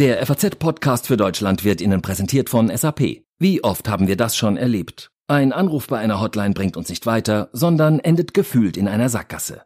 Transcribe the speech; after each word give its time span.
Der 0.00 0.24
FAZ-Podcast 0.24 1.08
für 1.08 1.18
Deutschland 1.18 1.62
wird 1.62 1.82
Ihnen 1.82 2.00
präsentiert 2.00 2.48
von 2.48 2.74
SAP. 2.74 3.22
Wie 3.38 3.62
oft 3.62 3.86
haben 3.86 4.08
wir 4.08 4.16
das 4.16 4.34
schon 4.34 4.56
erlebt? 4.56 5.10
Ein 5.28 5.52
Anruf 5.52 5.88
bei 5.88 5.98
einer 5.98 6.22
Hotline 6.22 6.54
bringt 6.54 6.78
uns 6.78 6.88
nicht 6.88 7.04
weiter, 7.04 7.50
sondern 7.52 7.98
endet 7.98 8.32
gefühlt 8.32 8.78
in 8.78 8.88
einer 8.88 9.10
Sackgasse. 9.10 9.64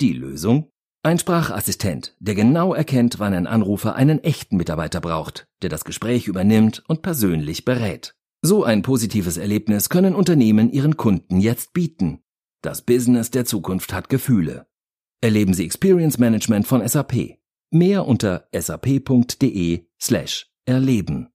Die 0.00 0.12
Lösung? 0.12 0.70
Ein 1.02 1.18
Sprachassistent, 1.18 2.14
der 2.20 2.36
genau 2.36 2.74
erkennt, 2.74 3.18
wann 3.18 3.34
ein 3.34 3.48
Anrufer 3.48 3.96
einen 3.96 4.22
echten 4.22 4.56
Mitarbeiter 4.56 5.00
braucht, 5.00 5.48
der 5.62 5.68
das 5.68 5.84
Gespräch 5.84 6.28
übernimmt 6.28 6.84
und 6.86 7.02
persönlich 7.02 7.64
berät. 7.64 8.14
So 8.40 8.62
ein 8.62 8.82
positives 8.82 9.36
Erlebnis 9.36 9.88
können 9.88 10.14
Unternehmen 10.14 10.70
ihren 10.70 10.96
Kunden 10.96 11.40
jetzt 11.40 11.72
bieten. 11.72 12.20
Das 12.62 12.82
Business 12.82 13.32
der 13.32 13.46
Zukunft 13.46 13.92
hat 13.92 14.08
Gefühle. 14.08 14.64
Erleben 15.20 15.54
Sie 15.54 15.64
Experience 15.64 16.18
Management 16.18 16.68
von 16.68 16.86
SAP. 16.86 17.41
Mehr 17.74 18.06
unter 18.06 18.46
sap.de 18.54 19.86
slash 19.98 20.46
erleben. 20.66 21.30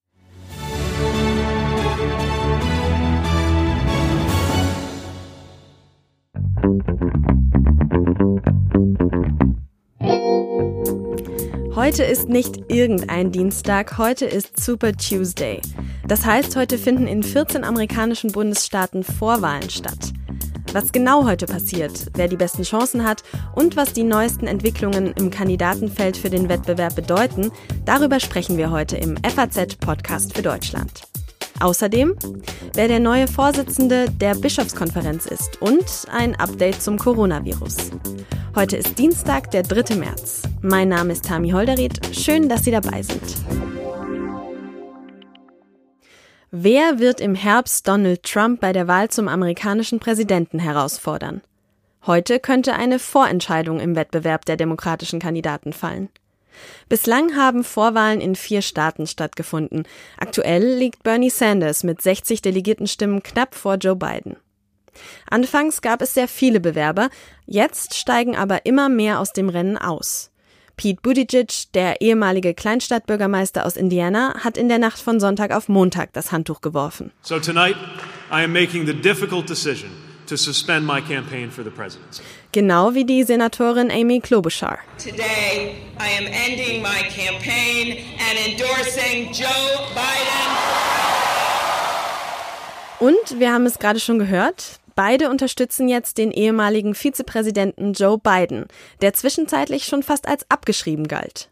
Heute 11.73 12.04
ist 12.04 12.30
nicht 12.30 12.70
irgendein 12.70 13.32
Dienstag, 13.32 13.98
heute 13.98 14.27
ist 14.27 14.60
Super 14.63 14.94
Tuesday. 14.94 15.60
Das 16.08 16.24
heißt, 16.24 16.55
heute 16.55 16.77
finden 16.77 17.08
in 17.08 17.24
14 17.24 17.63
amerikanischen 17.63 18.32
Bundesstaaten 18.32 19.04
Vorwahlen 19.04 19.72
statt. 19.72 20.13
Was 20.73 20.91
genau 20.91 21.26
heute 21.26 21.45
passiert, 21.45 22.12
wer 22.16 22.27
die 22.27 22.35
besten 22.35 22.63
Chancen 22.63 23.03
hat 23.03 23.23
und 23.55 23.76
was 23.76 23.94
die 23.94 24.03
neuesten 24.03 24.48
Entwicklungen 24.48 25.13
im 25.13 25.31
Kandidatenfeld 25.31 26.17
für 26.17 26.30
den 26.30 26.49
Wettbewerb 26.49 26.95
bedeuten, 26.95 27.51
darüber 27.85 28.20
sprechen 28.20 28.57
wir 28.57 28.70
heute 28.71 28.98
im 28.98 29.18
FAZ-Podcast 29.18 30.35
für 30.35 30.41
Deutschland. 30.41 31.04
Außerdem, 31.60 32.15
wer 32.73 32.88
der 32.88 32.99
neue 32.99 33.27
Vorsitzende 33.27 34.05
der 34.12 34.35
Bischofskonferenz 34.35 35.26
ist 35.26 35.62
und 35.62 35.85
ein 36.12 36.35
Update 36.35 36.82
zum 36.82 36.98
Coronavirus. 36.98 37.76
Heute 38.55 38.77
ist 38.77 38.99
Dienstag, 38.99 39.51
der 39.51 39.63
3. 39.63 39.95
März. 39.95 40.43
Mein 40.62 40.90
Name 40.90 41.13
ist 41.13 41.26
Tami 41.26 41.51
Holderried. 41.51 41.99
Schön, 42.15 42.49
dass 42.49 42.63
Sie 42.63 42.71
dabei 42.71 43.01
sind. 43.01 43.76
Wer 46.51 46.99
wird 46.99 47.20
im 47.20 47.35
Herbst 47.35 47.90
Donald 47.90 48.23
Trump 48.23 48.62
bei 48.62 48.71
der 48.71 48.87
Wahl 48.87 49.09
zum 49.09 49.27
amerikanischen 49.27 49.99
Präsidenten 49.99 50.59
herausfordern? 50.59 51.41
Heute 52.05 52.39
könnte 52.39 52.73
eine 52.73 52.99
Vorentscheidung 52.99 53.81
im 53.81 53.98
Wettbewerb 53.98 54.45
der 54.45 54.55
demokratischen 54.55 55.20
Kandidaten 55.20 55.73
fallen. 55.73 56.07
Bislang 56.87 57.35
haben 57.35 57.65
Vorwahlen 57.65 58.21
in 58.21 58.37
vier 58.37 58.62
Staaten 58.62 59.07
stattgefunden. 59.07 59.85
Aktuell 60.17 60.63
liegt 60.63 61.04
Bernie 61.04 61.29
Sanders 61.29 61.84
mit 61.84 62.01
60 62.01 62.41
Delegiertenstimmen 62.41 63.21
knapp 63.23 63.54
vor 63.54 63.76
Joe 63.76 63.98
Biden. 63.98 64.38
Anfangs 65.29 65.81
gab 65.81 66.01
es 66.01 66.13
sehr 66.13 66.29
viele 66.29 66.61
Bewerber, 66.61 67.09
jetzt 67.45 67.94
steigen 67.94 68.38
aber 68.38 68.66
immer 68.66 68.88
mehr 68.88 69.19
aus 69.19 69.34
dem 69.34 69.50
Rennen 69.50 69.78
aus. 69.78 70.31
Pete 70.78 71.01
Buttigieg, 71.01 71.73
der 71.73 72.01
ehemalige 72.01 72.53
Kleinstadtbürgermeister 72.53 73.66
aus 73.66 73.75
Indiana, 73.75 74.35
hat 74.44 74.57
in 74.57 74.69
der 74.69 74.78
Nacht 74.78 75.00
von 75.00 75.19
Sonntag 75.19 75.51
auf 75.51 75.67
Montag 75.69 76.13
das 76.13 76.31
Handtuch 76.31 76.61
geworfen. 76.61 77.11
So 77.23 77.39
tonight 77.39 77.75
I 78.31 78.44
am 78.44 78.53
making 78.53 78.85
the 78.85 78.94
difficult 78.94 79.50
decision 79.50 79.89
to 80.28 80.35
suspend 80.38 80.85
my 80.85 81.01
campaign 81.01 81.50
for 81.50 81.63
the 81.63 81.72
presidency. 81.72 82.22
Genau 82.51 82.94
wie 82.94 83.05
die 83.05 83.23
Senatorin 83.23 83.89
Amy 83.89 84.19
Klobuchar. 84.19 84.78
Today 85.00 85.78
I 86.00 86.17
am 86.19 86.28
ending 86.28 86.83
my 86.83 87.01
campaign 87.09 87.97
and 88.19 88.38
endorsing 88.47 89.31
Joe 89.33 89.47
Biden. 89.95 90.47
Und 92.99 93.39
wir 93.39 93.51
haben 93.51 93.66
es 93.66 93.79
gerade 93.79 93.99
schon 93.99 94.19
gehört, 94.19 94.79
Beide 94.97 95.30
unterstützen 95.30 95.88
jetzt 95.88 96.18
den 96.18 96.31
ehemaligen 96.31 96.96
Vizepräsidenten 96.96 97.94
Joe 97.94 98.18
Biden, 98.18 98.66
der 99.00 99.13
zwischenzeitlich 99.13 99.85
schon 99.85 100.02
fast 100.02 100.28
als 100.28 100.50
abgeschrieben 100.50 101.08
galt. 101.08 101.52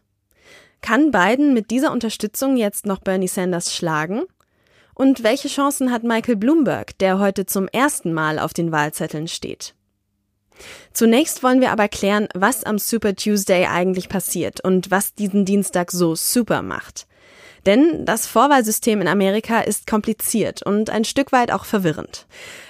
Kann 0.82 1.12
Biden 1.12 1.54
mit 1.54 1.70
dieser 1.70 1.92
Unterstützung 1.92 2.56
jetzt 2.56 2.86
noch 2.86 2.98
Bernie 2.98 3.28
Sanders 3.28 3.72
schlagen? 3.72 4.24
Und 4.94 5.22
welche 5.22 5.46
Chancen 5.46 5.92
hat 5.92 6.02
Michael 6.02 6.34
Bloomberg, 6.34 6.98
der 6.98 7.20
heute 7.20 7.46
zum 7.46 7.68
ersten 7.68 8.12
Mal 8.12 8.40
auf 8.40 8.52
den 8.52 8.72
Wahlzetteln 8.72 9.28
steht? 9.28 9.76
Zunächst 10.92 11.44
wollen 11.44 11.60
wir 11.60 11.70
aber 11.70 11.86
klären, 11.86 12.26
was 12.34 12.64
am 12.64 12.80
Super 12.80 13.14
Tuesday 13.14 13.66
eigentlich 13.66 14.08
passiert 14.08 14.58
und 14.64 14.90
was 14.90 15.14
diesen 15.14 15.44
Dienstag 15.44 15.92
so 15.92 16.16
super 16.16 16.62
macht. 16.62 17.06
Denn 17.66 18.04
das 18.06 18.26
Vorwahlsystem 18.26 19.00
in 19.00 19.08
Amerika 19.08 19.60
ist 19.60 19.88
kompliziert 19.88 20.62
und 20.62 20.88
ein 20.88 21.04
Stück 21.04 21.32
weit 21.32 21.50
auch 21.50 21.64
verwirrend. 21.64 22.26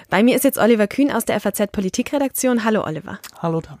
Bei 0.09 0.23
mir 0.23 0.35
ist 0.35 0.43
jetzt 0.43 0.57
Oliver 0.57 0.87
Kühn 0.87 1.11
aus 1.11 1.23
der 1.23 1.39
FAZ 1.39 1.71
Politikredaktion. 1.71 2.63
Hallo 2.63 2.83
Oliver. 2.83 3.19
Hallo 3.39 3.61
Tami. 3.61 3.79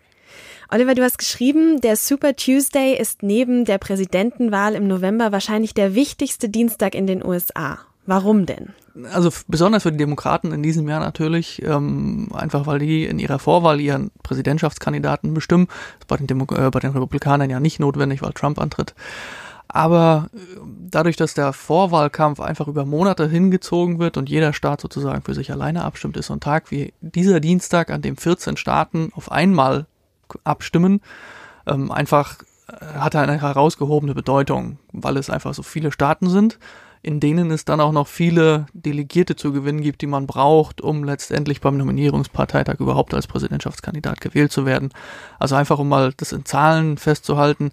Oliver, 0.69 0.95
du 0.95 1.03
hast 1.03 1.17
geschrieben, 1.17 1.81
der 1.81 1.95
Super 1.95 2.35
Tuesday 2.35 2.93
ist 2.93 3.23
neben 3.23 3.65
der 3.65 3.77
Präsidentenwahl 3.77 4.75
im 4.75 4.87
November 4.87 5.31
wahrscheinlich 5.31 5.73
der 5.73 5.95
wichtigste 5.95 6.49
Dienstag 6.49 6.93
in 6.93 7.07
den 7.07 7.25
USA. 7.25 7.79
Warum 8.05 8.45
denn? 8.45 8.73
Also 9.11 9.29
besonders 9.47 9.83
für 9.83 9.91
die 9.91 9.97
Demokraten 9.97 10.51
in 10.51 10.63
diesem 10.63 10.87
Jahr 10.87 10.99
natürlich, 10.99 11.61
ähm, 11.63 12.29
einfach 12.33 12.65
weil 12.65 12.79
die 12.79 13.05
in 13.05 13.19
ihrer 13.19 13.39
Vorwahl 13.39 13.79
ihren 13.79 14.11
Präsidentschaftskandidaten 14.23 15.33
bestimmen. 15.33 15.67
Das 15.67 16.01
ist 16.01 16.07
bei 16.07 16.17
den, 16.17 16.27
Demo 16.27 16.45
äh, 16.55 16.69
bei 16.69 16.79
den 16.79 16.91
Republikanern 16.91 17.49
ja 17.49 17.59
nicht 17.59 17.79
notwendig, 17.79 18.21
weil 18.21 18.33
Trump 18.33 18.59
antritt. 18.59 18.93
Aber 19.67 20.29
äh, 20.33 20.37
dadurch, 20.89 21.15
dass 21.15 21.33
der 21.33 21.53
Vorwahlkampf 21.53 22.39
einfach 22.39 22.67
über 22.67 22.85
Monate 22.85 23.27
hingezogen 23.27 23.99
wird 23.99 24.17
und 24.17 24.29
jeder 24.29 24.53
Staat 24.53 24.81
sozusagen 24.81 25.21
für 25.21 25.33
sich 25.33 25.51
alleine 25.51 25.83
abstimmt, 25.83 26.17
ist 26.17 26.27
so 26.27 26.33
ein 26.33 26.39
Tag 26.39 26.71
wie 26.71 26.93
dieser 27.01 27.39
Dienstag, 27.39 27.89
an 27.91 28.01
dem 28.01 28.17
14 28.17 28.57
Staaten 28.57 29.11
auf 29.15 29.31
einmal 29.31 29.85
abstimmen, 30.43 31.01
ähm, 31.65 31.91
einfach 31.91 32.37
äh, 32.67 32.85
hat 32.97 33.15
eine 33.15 33.41
herausgehobene 33.41 34.13
Bedeutung, 34.13 34.79
weil 34.91 35.17
es 35.17 35.29
einfach 35.29 35.53
so 35.53 35.63
viele 35.63 35.91
Staaten 35.91 36.29
sind, 36.29 36.59
in 37.03 37.19
denen 37.19 37.51
es 37.51 37.63
dann 37.63 37.79
auch 37.79 37.91
noch 37.91 38.07
viele 38.07 38.65
Delegierte 38.73 39.35
zu 39.35 39.53
gewinnen 39.53 39.81
gibt, 39.81 40.01
die 40.01 40.07
man 40.07 40.27
braucht, 40.27 40.81
um 40.81 41.03
letztendlich 41.03 41.61
beim 41.61 41.77
Nominierungsparteitag 41.77 42.79
überhaupt 42.79 43.13
als 43.13 43.27
Präsidentschaftskandidat 43.27 44.19
gewählt 44.19 44.51
zu 44.51 44.65
werden. 44.65 44.89
Also 45.39 45.55
einfach 45.55 45.79
um 45.79 45.87
mal 45.87 46.13
das 46.17 46.31
in 46.31 46.45
Zahlen 46.45 46.97
festzuhalten, 46.97 47.71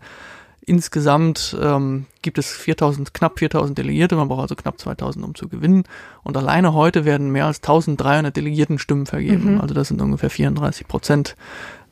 Insgesamt 0.66 1.56
ähm, 1.60 2.06
gibt 2.22 2.38
es 2.38 2.50
4000, 2.52 3.12
knapp 3.12 3.38
4000 3.38 3.76
Delegierte, 3.76 4.16
man 4.16 4.28
braucht 4.28 4.42
also 4.42 4.54
knapp 4.54 4.80
2000, 4.80 5.25
um 5.25 5.34
zu 5.34 5.48
gewinnen. 5.48 5.84
Und 6.22 6.36
alleine 6.36 6.72
heute 6.72 7.04
werden 7.04 7.30
mehr 7.30 7.47
als 7.47 7.58
1300 7.58 8.34
Delegiertenstimmen 8.34 9.04
vergeben. 9.04 9.54
Mhm. 9.54 9.60
Also 9.60 9.75
das 9.75 9.88
sind 9.88 10.00
ungefähr 10.00 10.30
34 10.30 10.88
Prozent 10.88 11.36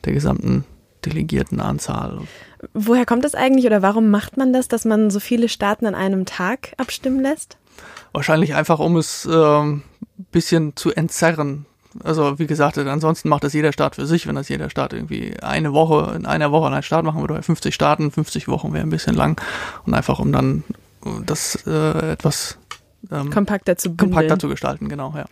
der 0.05 0.13
gesamten 0.13 0.65
Delegiertenanzahl. 1.05 2.21
Woher 2.73 3.05
kommt 3.05 3.25
das 3.25 3.35
eigentlich 3.35 3.65
oder 3.65 3.81
warum 3.81 4.09
macht 4.09 4.37
man 4.37 4.53
das, 4.53 4.67
dass 4.67 4.85
man 4.85 5.11
so 5.11 5.19
viele 5.19 5.49
Staaten 5.49 5.85
an 5.85 5.95
einem 5.95 6.25
Tag 6.25 6.73
abstimmen 6.77 7.21
lässt? 7.21 7.57
Wahrscheinlich 8.11 8.55
einfach, 8.55 8.79
um 8.79 8.97
es 8.97 9.27
ähm, 9.31 9.83
bisschen 10.31 10.75
zu 10.75 10.91
entzerren 10.91 11.65
also 12.03 12.39
wie 12.39 12.47
gesagt, 12.47 12.77
ansonsten 12.77 13.29
macht 13.29 13.43
das 13.43 13.53
jeder 13.53 13.71
Staat 13.71 13.95
für 13.95 14.05
sich, 14.05 14.27
wenn 14.27 14.35
das 14.35 14.49
jeder 14.49 14.69
Staat 14.69 14.93
irgendwie 14.93 15.39
eine 15.41 15.73
Woche, 15.73 16.15
in 16.15 16.25
einer 16.25 16.51
Woche 16.51 16.67
einen 16.67 16.83
Staat 16.83 17.05
machen 17.05 17.21
würde, 17.21 17.41
50 17.41 17.73
Staaten, 17.73 18.11
50 18.11 18.47
Wochen 18.47 18.73
wäre 18.73 18.85
ein 18.85 18.89
bisschen 18.89 19.15
lang. 19.15 19.39
Und 19.85 19.93
einfach 19.93 20.19
um 20.19 20.31
dann 20.31 20.63
das 21.25 21.67
äh, 21.67 22.11
etwas 22.11 22.57
ähm, 23.11 23.29
kompakter 23.29 23.77
zu 23.77 23.89
bündeln. 23.89 24.11
kompakter 24.11 24.39
zu 24.39 24.49
gestalten, 24.49 24.89
genau, 24.89 25.13
ja. 25.15 25.25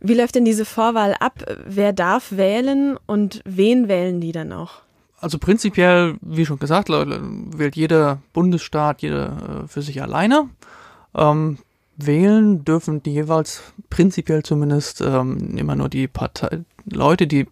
Wie 0.00 0.14
läuft 0.14 0.34
denn 0.34 0.44
diese 0.44 0.64
Vorwahl 0.64 1.14
ab? 1.18 1.42
Wer 1.66 1.92
darf 1.92 2.32
wählen 2.32 2.96
und 3.06 3.40
wen 3.44 3.88
wählen 3.88 4.20
die 4.20 4.32
dann 4.32 4.52
auch? 4.52 4.82
Also 5.18 5.38
prinzipiell, 5.38 6.16
wie 6.20 6.46
schon 6.46 6.58
gesagt, 6.58 6.88
wählt 6.90 7.74
jeder 7.74 8.18
Bundesstaat 8.32 9.02
jeder 9.02 9.64
äh, 9.64 9.68
für 9.68 9.82
sich 9.82 10.02
alleine. 10.02 10.48
Ähm, 11.14 11.58
wählen 11.96 12.64
dürfen 12.64 13.02
die 13.02 13.12
jeweils 13.12 13.62
prinzipiell 13.90 14.42
zumindest 14.42 15.00
ähm, 15.00 15.56
immer 15.56 15.76
nur 15.76 15.88
die 15.88 16.08
Partei, 16.08 16.60
Leute, 16.84 17.26
die 17.26 17.46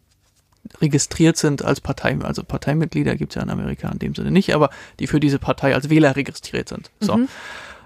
registriert 0.81 1.37
sind 1.37 1.65
als 1.65 1.81
Partei, 1.81 2.17
also 2.23 2.43
Parteimitglieder 2.43 3.17
gibt 3.17 3.33
es 3.33 3.37
ja 3.37 3.43
in 3.43 3.51
Amerika 3.51 3.89
in 3.91 3.99
dem 3.99 4.15
Sinne 4.15 4.31
nicht, 4.31 4.55
aber 4.55 4.71
die 4.99 5.07
für 5.07 5.21
diese 5.21 5.39
Partei 5.39 5.75
als 5.75 5.91
Wähler 5.91 6.17
registriert 6.17 6.69
sind. 6.69 6.91
So. 7.01 7.17
Mhm. 7.17 7.29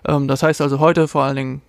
Ähm, 0.06 0.28
das 0.28 0.42
heißt 0.42 0.60
also 0.60 0.78
heute 0.78 1.08
vor 1.08 1.24
allen 1.24 1.36
Dingen 1.36 1.62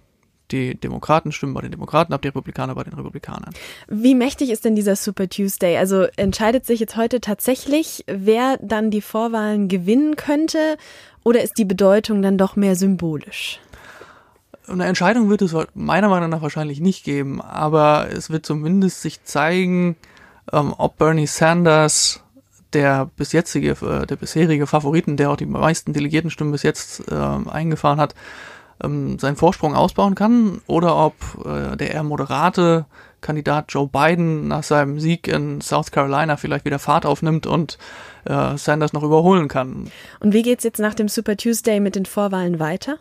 die 0.52 0.76
Demokraten 0.76 1.32
stimmen 1.32 1.54
bei 1.54 1.62
den 1.62 1.72
Demokraten 1.72 2.12
ab, 2.14 2.22
die 2.22 2.30
Republikaner 2.30 2.74
bei 2.74 2.84
den 2.84 2.94
Republikanern. 2.94 3.54
Wie 3.88 4.16
mächtig 4.16 4.50
ist 4.50 4.66
denn 4.66 4.76
dieser 4.76 4.96
Super 4.96 5.30
Tuesday? 5.30 5.78
Also 5.78 6.08
entscheidet 6.16 6.66
sich 6.66 6.80
jetzt 6.80 6.96
heute 6.96 7.22
tatsächlich, 7.22 8.04
wer 8.08 8.58
dann 8.62 8.90
die 8.90 9.02
Vorwahlen 9.02 9.68
gewinnen 9.68 10.16
könnte, 10.16 10.78
oder 11.24 11.44
ist 11.44 11.58
die 11.58 11.66
Bedeutung 11.66 12.22
dann 12.22 12.38
doch 12.38 12.56
mehr 12.56 12.76
symbolisch? 12.76 13.60
Eine 14.70 14.86
Entscheidung 14.86 15.30
wird 15.30 15.42
es 15.42 15.56
meiner 15.74 16.10
Meinung 16.10 16.30
nach 16.30 16.42
wahrscheinlich 16.42 16.80
nicht 16.80 17.04
geben, 17.04 17.42
aber 17.42 18.08
es 18.12 18.30
wird 18.30 18.46
zumindest 18.46 19.02
sich 19.02 19.24
zeigen, 19.24 19.96
ähm, 20.52 20.74
ob 20.78 20.98
Bernie 20.98 21.28
Sanders 21.28 22.22
der 22.74 23.10
bis 23.16 23.32
jetzige, 23.32 23.72
äh, 23.72 24.06
der 24.06 24.16
bisherige 24.16 24.68
Favoriten, 24.68 25.18
der 25.18 25.32
auch 25.32 25.38
die 25.38 25.46
meisten 25.46 25.94
Delegiertenstimmen 25.94 26.52
bis 26.52 26.64
jetzt 26.64 27.04
äh, 27.12 27.16
eingefahren 27.16 28.00
hat, 28.00 28.14
ähm, 28.84 29.20
seinen 29.20 29.36
Vorsprung 29.36 29.76
ausbauen 29.76 30.16
kann 30.16 30.62
oder 30.68 30.96
ob 30.96 31.16
äh, 31.46 31.76
der 31.76 31.92
eher 31.92 32.04
moderate 32.04 32.86
Kandidat 33.22 33.66
Joe 33.70 33.88
Biden 33.88 34.48
nach 34.48 34.64
seinem 34.64 35.00
Sieg 35.00 35.28
in 35.28 35.62
South 35.62 35.92
Carolina 35.92 36.38
vielleicht 36.38 36.66
wieder 36.66 36.80
Fahrt 36.80 37.06
aufnimmt 37.06 37.48
und 37.48 37.78
äh, 38.26 38.56
Sanders 38.58 38.94
noch 38.94 39.04
überholen 39.04 39.48
kann. 39.48 39.92
Und 40.20 40.34
wie 40.34 40.44
geht's 40.44 40.64
jetzt 40.64 40.80
nach 40.80 40.94
dem 40.94 41.10
Super 41.10 41.36
Tuesday 41.36 41.80
mit 41.80 41.96
den 41.96 42.06
Vorwahlen 42.06 42.60
weiter? 42.60 42.98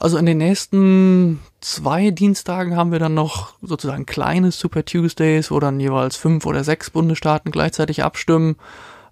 Also 0.00 0.16
in 0.16 0.26
den 0.26 0.38
nächsten 0.38 1.40
zwei 1.60 2.12
Dienstagen 2.12 2.76
haben 2.76 2.92
wir 2.92 3.00
dann 3.00 3.14
noch 3.14 3.54
sozusagen 3.62 4.06
kleine 4.06 4.52
Super 4.52 4.84
Tuesdays, 4.84 5.50
wo 5.50 5.58
dann 5.58 5.80
jeweils 5.80 6.14
fünf 6.14 6.46
oder 6.46 6.62
sechs 6.62 6.90
Bundesstaaten 6.90 7.50
gleichzeitig 7.50 8.04
abstimmen. 8.04 8.54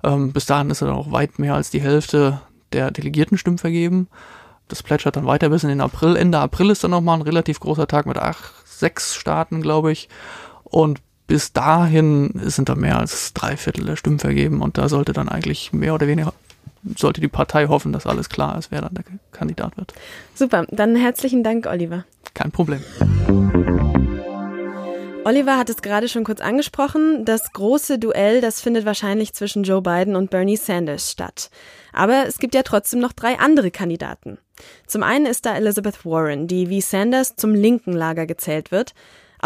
Ähm, 0.05 0.33
bis 0.33 0.47
dahin 0.47 0.71
ist 0.71 0.83
dann 0.83 0.91
auch 0.91 1.11
weit 1.11 1.41
mehr 1.41 1.55
als 1.55 1.71
die 1.71 1.81
Hälfte 1.81 2.41
der 2.73 2.93
Delegiertenstimmen 2.93 3.59
vergeben. 3.59 4.07
Das 4.69 4.85
plätschert 4.85 5.17
dann 5.17 5.27
weiter 5.27 5.49
bis 5.49 5.65
in 5.65 5.71
den 5.71 5.81
April. 5.81 6.15
Ende 6.15 6.39
April 6.39 6.71
ist 6.71 6.85
dann 6.85 6.93
nochmal 6.93 7.19
ein 7.19 7.23
relativ 7.23 7.59
großer 7.59 7.89
Tag 7.89 8.07
mit 8.07 8.19
acht, 8.19 8.53
sechs 8.65 9.17
Staaten, 9.17 9.63
glaube 9.63 9.91
ich. 9.91 10.09
Und 10.63 11.01
bis 11.27 11.53
dahin 11.53 12.31
sind 12.45 12.69
da 12.69 12.77
mehr 12.77 13.01
als 13.01 13.35
drei 13.35 13.57
Viertel 13.57 13.87
der 13.87 13.97
Stimmen 13.97 14.21
vergeben 14.21 14.63
und 14.63 14.79
da 14.79 14.89
sollte 14.89 15.13
dann 15.13 15.29
eigentlich 15.29 15.73
mehr 15.73 15.95
oder 15.95 16.07
weniger 16.07 16.33
sollte 16.97 17.21
die 17.21 17.29
Partei 17.29 17.67
hoffen, 17.67 17.93
dass 17.93 18.07
alles 18.07 18.29
klar 18.29 18.59
ist, 18.59 18.71
wer 18.71 18.83
dann 18.83 18.95
der 18.95 19.05
Kandidat 19.33 19.77
wird. 19.77 19.93
Super, 20.35 20.67
dann 20.71 20.97
herzlichen 20.97 21.43
Dank, 21.43 21.67
Oliver. 21.67 22.05
Kein 22.35 22.51
Problem. 22.51 22.83
Oliver 25.25 25.59
hat 25.59 25.69
es 25.69 25.83
gerade 25.83 26.09
schon 26.09 26.23
kurz 26.23 26.41
angesprochen. 26.41 27.25
Das 27.25 27.53
große 27.53 27.99
Duell, 27.99 28.41
das 28.41 28.61
findet 28.61 28.85
wahrscheinlich 28.85 29.35
zwischen 29.35 29.65
Joe 29.65 29.83
Biden 29.83 30.15
und 30.15 30.31
Bernie 30.31 30.57
Sanders 30.57 31.11
statt. 31.11 31.51
Aber 31.93 32.27
es 32.29 32.39
gibt 32.39 32.55
ja 32.55 32.63
trotzdem 32.63 33.01
noch 33.01 33.13
drei 33.13 33.37
andere 33.41 33.73
Kandidaten. 33.73 34.39
Zum 34.87 35.03
einen 35.03 35.27
ist 35.27 35.45
da 35.45 35.57
Elizabeth 35.57 36.05
Warren, 36.05 36.47
die 36.47 36.69
wie 36.69 36.81
Sanders 36.81 37.35
zum 37.35 37.55
linken 37.55 37.93
Lager 37.93 38.27
gezählt 38.27 38.71
wird. 38.71 38.95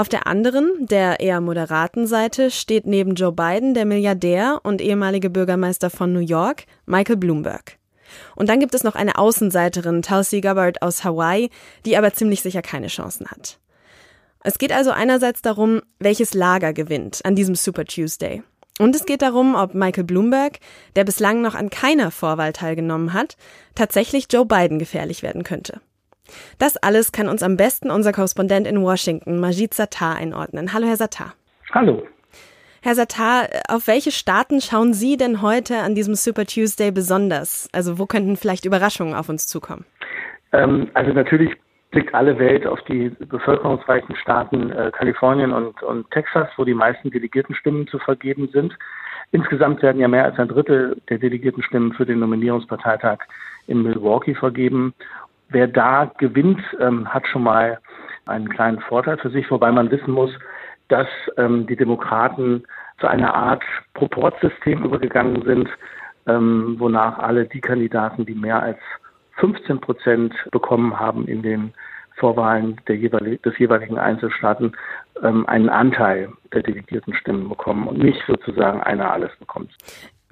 Auf 0.01 0.09
der 0.09 0.27
anderen, 0.27 0.87
der 0.87 1.21
eher 1.21 1.43
moderaten 1.43 2.07
Seite, 2.07 2.51
steht 2.51 2.87
neben 2.87 3.17
Joe 3.17 3.33
Biden 3.33 3.75
der 3.75 3.85
Milliardär 3.85 4.59
und 4.63 4.81
ehemalige 4.81 5.29
Bürgermeister 5.29 5.91
von 5.91 6.11
New 6.15 6.21
York, 6.21 6.65
Michael 6.87 7.19
Bloomberg. 7.19 7.77
Und 8.35 8.49
dann 8.49 8.61
gibt 8.61 8.75
es 8.75 8.83
noch 8.83 8.95
eine 8.95 9.19
Außenseiterin, 9.19 10.01
Tulsi 10.01 10.41
Gabbard 10.41 10.81
aus 10.81 11.05
Hawaii, 11.05 11.51
die 11.85 11.99
aber 11.99 12.15
ziemlich 12.15 12.41
sicher 12.41 12.63
keine 12.63 12.87
Chancen 12.87 13.27
hat. 13.27 13.59
Es 14.43 14.57
geht 14.57 14.73
also 14.73 14.91
einerseits 14.91 15.43
darum, 15.43 15.83
welches 15.99 16.33
Lager 16.33 16.73
gewinnt 16.73 17.23
an 17.27 17.37
diesem 17.37 17.55
Super 17.55 17.85
Tuesday. 17.85 18.43
Und 18.79 18.97
es 18.97 19.05
geht 19.05 19.21
darum, 19.21 19.55
ob 19.55 19.75
Michael 19.75 20.05
Bloomberg, 20.05 20.61
der 20.97 21.05
bislang 21.05 21.43
noch 21.43 21.55
an 21.55 21.69
keiner 21.69 22.11
Vorwahl 22.11 22.55
teilgenommen 22.55 23.13
hat, 23.13 23.37
tatsächlich 23.75 24.29
Joe 24.33 24.47
Biden 24.47 24.79
gefährlich 24.79 25.23
werden 25.23 25.45
könnte. 25.45 25.83
Das 26.59 26.77
alles 26.77 27.13
kann 27.13 27.29
uns 27.29 27.43
am 27.43 27.57
besten 27.57 27.91
unser 27.91 28.13
Korrespondent 28.13 28.67
in 28.67 28.83
Washington, 28.83 29.41
Majid 29.41 29.75
Sattar, 29.75 30.17
einordnen. 30.17 30.73
Hallo, 30.73 30.87
Herr 30.87 30.97
Sattar. 30.97 31.35
Hallo. 31.73 32.03
Herr 32.83 32.95
Sattar, 32.95 33.49
auf 33.69 33.89
welche 33.89 34.11
Staaten 34.11 34.63
schauen 34.63 34.95
Sie 34.95 35.19
denn 35.19 35.43
heute 35.43 35.79
an 35.79 35.95
diesem 35.95 36.15
Super 36.15 36.47
Tuesday 36.47 36.91
besonders? 36.91 37.69
Also 37.73 37.99
wo 37.99 38.07
könnten 38.07 38.37
vielleicht 38.37 38.65
Überraschungen 38.65 39.15
auf 39.15 39.29
uns 39.29 39.47
zukommen? 39.47 39.85
Ähm, 40.53 40.89
also 40.95 41.13
natürlich 41.13 41.51
blickt 41.91 42.15
alle 42.15 42.39
Welt 42.39 42.67
auf 42.67 42.81
die 42.85 43.11
bevölkerungsreichen 43.11 44.17
Staaten 44.17 44.71
äh, 44.71 44.91
Kalifornien 44.93 45.53
und, 45.53 45.83
und 45.83 46.11
Texas, 46.11 46.49
wo 46.57 46.65
die 46.65 46.75
meisten 46.75 47.11
Delegiertenstimmen 47.11 47.87
zu 47.89 47.99
vergeben 47.99 48.49
sind. 48.53 48.77
Insgesamt 49.33 49.83
werden 49.83 50.01
ja 50.01 50.09
mehr 50.09 50.25
als 50.25 50.39
ein 50.39 50.49
Drittel 50.49 50.97
der 51.09 51.19
Delegiertenstimmen 51.19 51.93
für 51.93 52.07
den 52.07 52.21
Nominierungsparteitag 52.21 53.19
in 53.67 53.83
Milwaukee 53.83 54.35
vergeben 54.35 54.95
wer 55.51 55.69
da 55.69 56.11
gewinnt, 56.19 56.61
ähm, 56.81 57.13
hat 57.13 57.27
schon 57.27 57.43
mal 57.43 57.79
einen 58.27 58.49
kleinen 58.49 58.81
Vorteil 58.81 59.19
für 59.19 59.31
sich, 59.31 59.51
wobei 59.51 59.71
man 59.73 59.91
wissen 59.91 60.13
muss, 60.13 60.31
dass 60.89 61.09
ähm, 61.37 61.67
die 61.67 61.77
Demokraten 61.77 62.65
zu 62.99 63.07
einer 63.07 63.35
Art 63.35 63.63
Proportsystem 63.95 64.85
übergegangen 64.85 65.43
sind, 65.43 65.69
ähm, 66.27 66.77
wonach 66.79 67.19
alle 67.19 67.47
die 67.47 67.61
Kandidaten, 67.61 68.27
die 68.27 68.35
mehr 68.35 68.63
als 68.63 68.79
15 69.37 69.81
Prozent 69.81 70.35
bekommen 70.51 70.99
haben 70.99 71.27
in 71.27 71.43
den 71.43 71.73
Vorwahlen 72.17 72.77
jeweil 72.87 73.39
des 73.39 73.59
jeweiligen 73.59 73.99
Einzelstaaten, 73.99 74.77
ähm, 75.23 75.47
einen 75.47 75.71
Anteil 75.71 76.31
der 76.53 76.63
delegierten 76.63 77.15
Stimmen 77.15 77.49
bekommen 77.49 77.89
und 77.89 77.99
nicht 77.99 78.23
sozusagen 78.27 78.83
einer 78.83 79.11
alles 79.11 79.35
bekommt. 79.37 79.71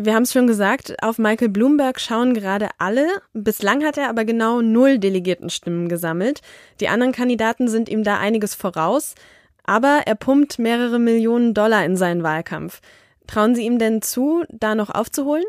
Wir 0.00 0.14
haben 0.14 0.22
es 0.22 0.32
schon 0.32 0.46
gesagt, 0.46 0.94
auf 1.02 1.18
Michael 1.18 1.48
Bloomberg 1.48 1.98
schauen 1.98 2.32
gerade 2.32 2.68
alle. 2.78 3.04
Bislang 3.34 3.84
hat 3.84 3.98
er 3.98 4.08
aber 4.08 4.24
genau 4.24 4.62
null 4.62 5.00
Delegiertenstimmen 5.00 5.88
gesammelt. 5.88 6.40
Die 6.80 6.86
anderen 6.86 7.12
Kandidaten 7.12 7.66
sind 7.66 7.88
ihm 7.88 8.04
da 8.04 8.20
einiges 8.20 8.54
voraus. 8.54 9.16
Aber 9.64 10.02
er 10.06 10.14
pumpt 10.14 10.60
mehrere 10.60 11.00
Millionen 11.00 11.52
Dollar 11.52 11.84
in 11.84 11.96
seinen 11.96 12.22
Wahlkampf. 12.22 12.80
Trauen 13.26 13.56
Sie 13.56 13.66
ihm 13.66 13.80
denn 13.80 14.00
zu, 14.00 14.44
da 14.50 14.76
noch 14.76 14.94
aufzuholen? 14.94 15.44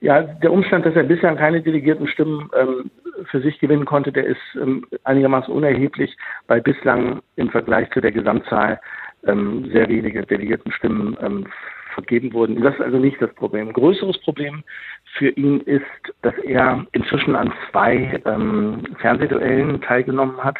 Ja, 0.00 0.22
der 0.22 0.52
Umstand, 0.52 0.86
dass 0.86 0.94
er 0.94 1.02
bislang 1.02 1.36
keine 1.36 1.60
Delegiertenstimmen 1.60 2.48
ähm, 2.56 2.90
für 3.24 3.42
sich 3.42 3.58
gewinnen 3.58 3.84
konnte, 3.84 4.12
der 4.12 4.26
ist 4.26 4.38
ähm, 4.54 4.86
einigermaßen 5.02 5.52
unerheblich, 5.52 6.16
weil 6.46 6.62
bislang 6.62 7.20
im 7.34 7.50
Vergleich 7.50 7.90
zu 7.90 8.00
der 8.00 8.12
Gesamtzahl 8.12 8.80
ähm, 9.26 9.68
sehr 9.72 9.88
wenige 9.88 10.24
Delegiertenstimmen 10.24 11.16
ähm, 11.20 11.46
vergeben 11.98 12.32
wurden. 12.32 12.62
Das 12.62 12.74
ist 12.74 12.80
also 12.80 12.98
nicht 12.98 13.20
das 13.20 13.34
Problem. 13.34 13.68
Ein 13.68 13.72
größeres 13.74 14.18
Problem 14.18 14.62
für 15.14 15.30
ihn 15.30 15.60
ist, 15.62 15.82
dass 16.22 16.34
er 16.38 16.86
inzwischen 16.92 17.34
an 17.34 17.52
zwei 17.70 18.20
ähm, 18.24 18.84
Fernsehduellen 19.00 19.80
teilgenommen 19.80 20.42
hat. 20.42 20.58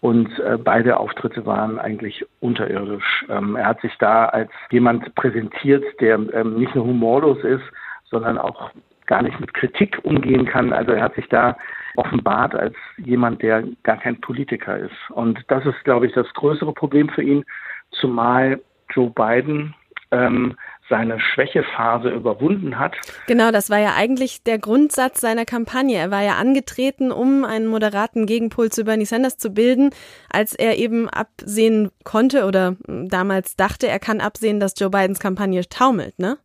Und 0.00 0.36
äh, 0.40 0.58
beide 0.58 0.98
Auftritte 0.98 1.46
waren 1.46 1.78
eigentlich 1.78 2.26
unterirdisch. 2.40 3.24
Ähm, 3.30 3.56
er 3.56 3.66
hat 3.66 3.80
sich 3.82 3.92
da 3.98 4.26
als 4.26 4.50
jemand 4.70 5.14
präsentiert, 5.14 5.84
der 6.00 6.16
ähm, 6.34 6.58
nicht 6.58 6.74
nur 6.74 6.84
humorlos 6.84 7.42
ist, 7.44 7.64
sondern 8.10 8.36
auch 8.36 8.70
gar 9.06 9.22
nicht 9.22 9.38
mit 9.40 9.54
Kritik 9.54 10.00
umgehen 10.02 10.44
kann. 10.44 10.72
Also 10.72 10.92
er 10.92 11.04
hat 11.04 11.14
sich 11.14 11.28
da 11.28 11.56
offenbart 11.96 12.54
als 12.54 12.74
jemand, 12.96 13.42
der 13.42 13.62
gar 13.84 13.98
kein 13.98 14.20
Politiker 14.20 14.76
ist. 14.76 15.10
Und 15.10 15.38
das 15.48 15.64
ist, 15.64 15.84
glaube 15.84 16.06
ich, 16.06 16.12
das 16.12 16.26
größere 16.34 16.72
Problem 16.72 17.08
für 17.08 17.22
ihn, 17.22 17.44
zumal 17.92 18.60
Joe 18.92 19.10
Biden 19.10 19.74
ähm, 20.14 20.56
seine 20.88 21.18
Schwächephase 21.18 22.10
überwunden 22.10 22.78
hat. 22.78 22.94
Genau, 23.26 23.50
das 23.50 23.70
war 23.70 23.78
ja 23.78 23.94
eigentlich 23.96 24.42
der 24.44 24.58
Grundsatz 24.58 25.20
seiner 25.20 25.46
Kampagne. 25.46 25.96
Er 25.96 26.10
war 26.10 26.22
ja 26.22 26.34
angetreten, 26.34 27.10
um 27.10 27.44
einen 27.44 27.66
moderaten 27.66 28.26
Gegenpol 28.26 28.70
zu 28.70 28.84
Bernie 28.84 29.06
Sanders 29.06 29.38
zu 29.38 29.50
bilden, 29.50 29.90
als 30.30 30.54
er 30.54 30.76
eben 30.76 31.08
absehen 31.08 31.90
konnte 32.04 32.44
oder 32.44 32.76
damals 32.86 33.56
dachte, 33.56 33.88
er 33.88 33.98
kann 33.98 34.20
absehen, 34.20 34.60
dass 34.60 34.78
Joe 34.78 34.90
Bidens 34.90 35.20
Kampagne 35.20 35.62
taumelt, 35.68 36.18
ne? 36.18 36.36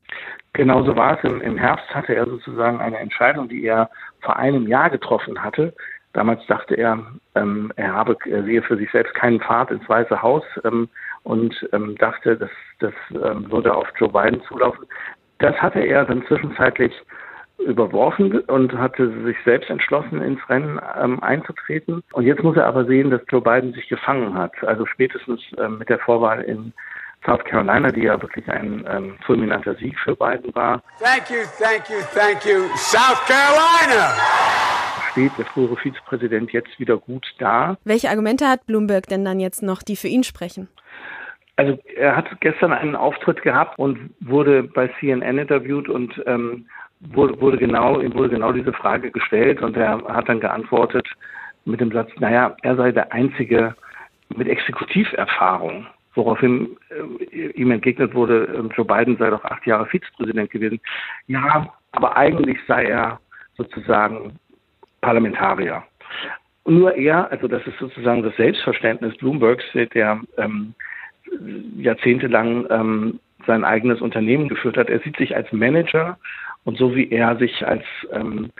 Genau 0.53 0.83
so 0.83 0.95
war 0.95 1.17
es. 1.17 1.29
Im, 1.29 1.41
Im 1.41 1.57
Herbst 1.57 1.93
hatte 1.93 2.15
er 2.15 2.25
sozusagen 2.25 2.79
eine 2.79 2.97
Entscheidung, 2.97 3.49
die 3.49 3.63
er 3.65 3.89
vor 4.21 4.37
einem 4.37 4.67
Jahr 4.67 4.89
getroffen 4.89 5.43
hatte. 5.43 5.73
Damals 6.13 6.41
dachte 6.47 6.75
er, 6.75 7.05
ähm, 7.35 7.71
er 7.75 7.93
habe, 7.93 8.17
er 8.25 8.43
sehe 8.43 8.63
für 8.63 8.77
sich 8.77 8.89
selbst 8.91 9.13
keinen 9.13 9.39
Pfad 9.39 9.69
ins 9.69 9.87
Weiße 9.87 10.21
Haus. 10.21 10.43
Ähm, 10.63 10.89
und 11.23 11.67
ähm, 11.73 11.95
dachte, 11.97 12.37
das, 12.37 12.49
das 12.79 12.93
ähm, 13.11 13.51
würde 13.51 13.73
auf 13.73 13.87
Joe 13.97 14.09
Biden 14.09 14.41
zulaufen. 14.43 14.85
Das 15.39 15.55
hatte 15.57 15.79
er 15.79 16.05
dann 16.05 16.25
zwischenzeitlich 16.27 16.93
überworfen 17.59 18.39
und 18.41 18.73
hatte 18.73 19.11
sich 19.23 19.37
selbst 19.43 19.69
entschlossen, 19.69 20.21
ins 20.21 20.39
Rennen 20.49 20.79
ähm, 21.01 21.21
einzutreten. 21.21 22.01
Und 22.13 22.25
jetzt 22.25 22.43
muss 22.43 22.55
er 22.55 22.65
aber 22.65 22.85
sehen, 22.85 23.09
dass 23.09 23.21
Joe 23.29 23.41
Biden 23.41 23.73
sich 23.73 23.87
gefangen 23.89 24.33
hat. 24.33 24.53
Also 24.63 24.85
spätestens 24.85 25.41
ähm, 25.57 25.77
mit 25.77 25.89
der 25.89 25.99
Vorwahl 25.99 26.41
in 26.41 26.73
South 27.25 27.43
Carolina, 27.45 27.91
die 27.91 28.03
ja 28.03 28.21
wirklich 28.21 28.47
ein 28.49 28.85
ähm, 28.89 29.17
fulminanter 29.25 29.75
Sieg 29.75 29.99
für 29.99 30.15
Biden 30.15 30.55
war. 30.55 30.81
Thank 30.99 31.29
you, 31.29 31.45
thank 31.59 31.89
you, 31.89 32.01
thank 32.13 32.45
you, 32.45 32.63
South 32.75 33.21
Carolina! 33.27 34.58
Steht 35.11 35.31
der 35.37 35.45
frühere 35.45 35.77
Vizepräsident 35.77 36.51
jetzt 36.51 36.79
wieder 36.79 36.97
gut 36.97 37.25
da. 37.37 37.77
Welche 37.83 38.09
Argumente 38.09 38.47
hat 38.47 38.65
Bloomberg 38.65 39.07
denn 39.07 39.25
dann 39.25 39.39
jetzt 39.39 39.63
noch, 39.63 39.81
die 39.81 39.95
für 39.95 40.07
ihn 40.07 40.23
sprechen? 40.23 40.67
Also 41.55 41.77
er 41.95 42.15
hat 42.15 42.25
gestern 42.39 42.71
einen 42.71 42.95
Auftritt 42.95 43.41
gehabt 43.41 43.77
und 43.77 44.11
wurde 44.21 44.63
bei 44.63 44.89
CNN 44.99 45.37
interviewt 45.37 45.89
und 45.89 46.21
ähm, 46.25 46.67
wurde, 47.01 47.39
wurde 47.41 47.57
genau 47.57 47.99
ihm 47.99 48.13
wurde 48.13 48.29
genau 48.29 48.53
diese 48.53 48.71
Frage 48.71 49.11
gestellt 49.11 49.61
und 49.61 49.75
er 49.75 50.01
hat 50.07 50.29
dann 50.29 50.39
geantwortet 50.39 51.07
mit 51.65 51.81
dem 51.81 51.91
Satz, 51.91 52.09
naja, 52.19 52.55
er 52.61 52.75
sei 52.75 52.91
der 52.91 53.11
einzige 53.11 53.75
mit 54.35 54.47
Exekutiverfahrung, 54.47 55.87
woraufhin 56.15 56.77
äh, 56.89 57.47
ihm 57.49 57.71
entgegnet 57.71 58.13
wurde, 58.13 58.47
äh, 58.47 58.75
Joe 58.75 58.85
Biden 58.85 59.17
sei 59.17 59.29
doch 59.29 59.43
acht 59.43 59.65
Jahre 59.65 59.85
Vizepräsident 59.87 60.51
gewesen. 60.51 60.79
Ja, 61.27 61.73
aber 61.91 62.15
eigentlich 62.15 62.57
sei 62.67 62.85
er 62.85 63.19
sozusagen 63.57 64.39
Parlamentarier. 65.01 65.83
Nur 66.65 66.95
er, 66.95 67.31
also 67.31 67.47
das 67.47 67.65
ist 67.65 67.79
sozusagen 67.79 68.23
das 68.23 68.35
Selbstverständnis 68.35 69.17
Bloombergs, 69.17 69.63
der 69.73 70.21
ähm, 70.37 70.73
jahrzehntelang 71.77 72.67
ähm, 72.69 73.19
sein 73.47 73.63
eigenes 73.63 74.01
Unternehmen 74.01 74.49
geführt 74.49 74.77
hat. 74.77 74.89
Er 74.89 74.99
sieht 74.99 75.17
sich 75.17 75.35
als 75.35 75.51
Manager 75.51 76.17
und 76.65 76.77
so 76.77 76.95
wie 76.95 77.09
er 77.09 77.37
sich 77.37 77.65
als 77.65 77.83
ähm, 78.11 78.51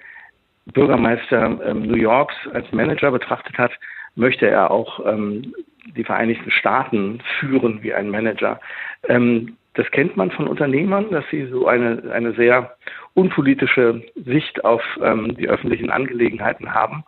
Bürgermeister 0.74 1.60
ähm, 1.63 1.84
New 1.84 1.96
Yorks 1.96 2.36
als 2.53 2.72
Manager 2.72 3.12
betrachtet 3.12 3.58
hat, 3.58 3.72
möchte 4.15 4.48
er 4.48 4.72
auch 4.72 5.05
ähm, 5.05 5.53
die 5.96 6.03
Vereinigten 6.03 6.51
Staaten 6.51 7.22
führen 7.39 7.81
wie 7.84 7.93
ein 7.93 8.10
Manager. 8.10 8.60
Ähm, 9.08 9.58
das 9.79 9.89
kennt 9.91 10.17
man 10.17 10.29
von 10.29 10.45
Unternehmern, 10.45 11.09
dass 11.09 11.24
sie 11.31 11.48
so 11.48 11.65
eine, 11.65 12.12
eine 12.12 12.33
sehr 12.33 12.75
unpolitische 13.13 14.03
Sicht 14.25 14.65
auf 14.65 14.81
ähm, 15.01 15.38
die 15.38 15.48
öffentlichen 15.48 15.89
Angelegenheiten 15.89 16.74
haben. 16.74 17.05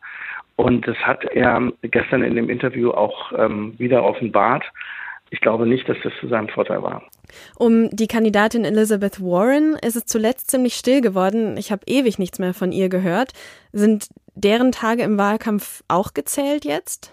Und 0.56 0.88
das 0.88 0.96
hat 1.00 1.26
er 1.26 1.70
gestern 1.82 2.24
in 2.24 2.36
dem 2.36 2.50
Interview 2.50 2.92
auch 2.92 3.34
ähm, 3.38 3.74
wieder 3.78 4.06
offenbart. 4.06 4.64
Ich 5.32 5.42
glaube 5.42 5.68
nicht, 5.68 5.90
dass 5.90 5.98
das 6.02 6.14
zu 6.22 6.30
seinem 6.30 6.48
Vorteil 6.48 6.82
war. 6.82 7.04
Um 7.58 7.90
die 7.90 8.08
Kandidatin 8.08 8.64
Elizabeth 8.64 9.20
Warren 9.20 9.76
ist 9.86 9.98
es 9.98 10.06
zuletzt 10.06 10.50
ziemlich 10.50 10.76
still 10.76 11.02
geworden. 11.02 11.58
Ich 11.58 11.74
habe 11.74 11.82
ewig 11.88 12.20
nichts 12.20 12.40
mehr 12.40 12.54
von 12.54 12.72
ihr 12.72 12.88
gehört. 12.88 13.34
Sind 13.74 14.08
deren 14.36 14.72
Tage 14.72 15.04
im 15.04 15.18
Wahlkampf 15.18 15.84
auch 15.90 16.14
gezählt 16.14 16.64
jetzt? 16.64 17.12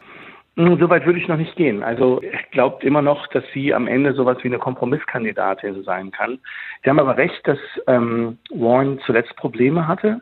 Soweit 0.60 1.06
würde 1.06 1.20
ich 1.20 1.28
noch 1.28 1.36
nicht 1.36 1.54
gehen. 1.54 1.84
Also 1.84 2.20
ich 2.20 2.50
glaube 2.50 2.84
immer 2.84 3.00
noch, 3.00 3.28
dass 3.28 3.44
sie 3.54 3.72
am 3.72 3.86
Ende 3.86 4.12
sowas 4.12 4.38
wie 4.42 4.48
eine 4.48 4.58
Kompromisskandidatin 4.58 5.84
sein 5.84 6.10
kann. 6.10 6.40
Sie 6.82 6.90
haben 6.90 6.98
aber 6.98 7.16
recht, 7.16 7.46
dass 7.46 7.60
ähm, 7.86 8.38
Warren 8.50 8.98
zuletzt 9.06 9.36
Probleme 9.36 9.86
hatte. 9.86 10.20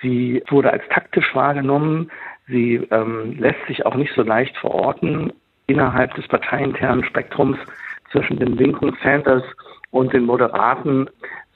Sie 0.00 0.42
wurde 0.48 0.72
als 0.72 0.82
taktisch 0.88 1.34
wahrgenommen. 1.34 2.10
Sie 2.48 2.76
ähm, 2.90 3.36
lässt 3.38 3.66
sich 3.66 3.84
auch 3.84 3.96
nicht 3.96 4.14
so 4.14 4.22
leicht 4.22 4.56
verorten 4.56 5.30
innerhalb 5.66 6.14
des 6.14 6.26
parteiinternen 6.26 7.04
Spektrums 7.04 7.58
zwischen 8.12 8.38
den 8.38 8.56
linken 8.56 8.96
Sanders 9.02 9.44
und 9.90 10.14
den 10.14 10.24
Moderaten. 10.24 11.10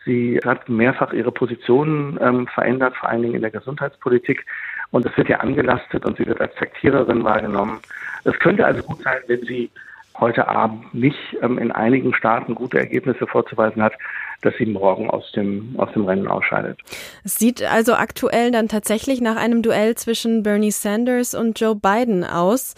Sie 0.05 0.39
hat 0.45 0.69
mehrfach 0.69 1.15
ihre 1.15 1.33
Positionen 1.33 2.19
ähm, 2.21 2.47
verändert, 2.49 2.97
vor 2.97 3.09
allen 3.09 3.23
Dingen 3.23 3.37
in 3.37 3.43
der 3.43 3.50
Gesundheitspolitik. 3.50 4.45
Und 4.90 5.06
es 5.06 5.16
wird 5.16 5.28
ja 5.28 5.38
angelastet 5.38 6.04
und 6.04 6.16
sie 6.16 6.26
wird 6.26 6.40
als 6.40 6.54
Sektiererin 6.59 7.23
wahrgenommen. 7.25 7.80
Es 8.25 8.38
könnte 8.38 8.66
also 8.66 8.82
gut 8.82 9.02
sein, 9.02 9.18
wenn 9.26 9.42
sie 9.42 9.70
heute 10.18 10.49
Abend 10.49 10.92
nicht 10.92 11.18
ähm, 11.42 11.59
in 11.59 11.73
einigen 11.73 12.14
Staaten 12.14 12.54
gute 12.54 12.78
Ergebnisse 12.78 13.26
vorzuweisen 13.26 13.82
hat, 13.82 13.94
dass 14.42 14.54
sie 14.59 14.66
morgen 14.66 15.11
aus 15.11 15.30
dem, 15.32 15.75
aus 15.78 15.92
dem 15.92 16.04
Rennen 16.04 16.28
ausscheidet. 16.28 16.80
Es 17.25 17.38
sieht 17.38 17.62
also 17.62 17.94
aktuell 17.94 18.50
dann 18.50 18.68
tatsächlich 18.68 19.20
nach 19.20 19.37
einem 19.37 19.62
Duell 19.62 19.94
zwischen 19.94 20.42
Bernie 20.42 20.70
Sanders 20.70 21.35
und 21.35 21.59
Joe 21.61 21.76
Biden 21.76 22.25
aus. 22.25 22.75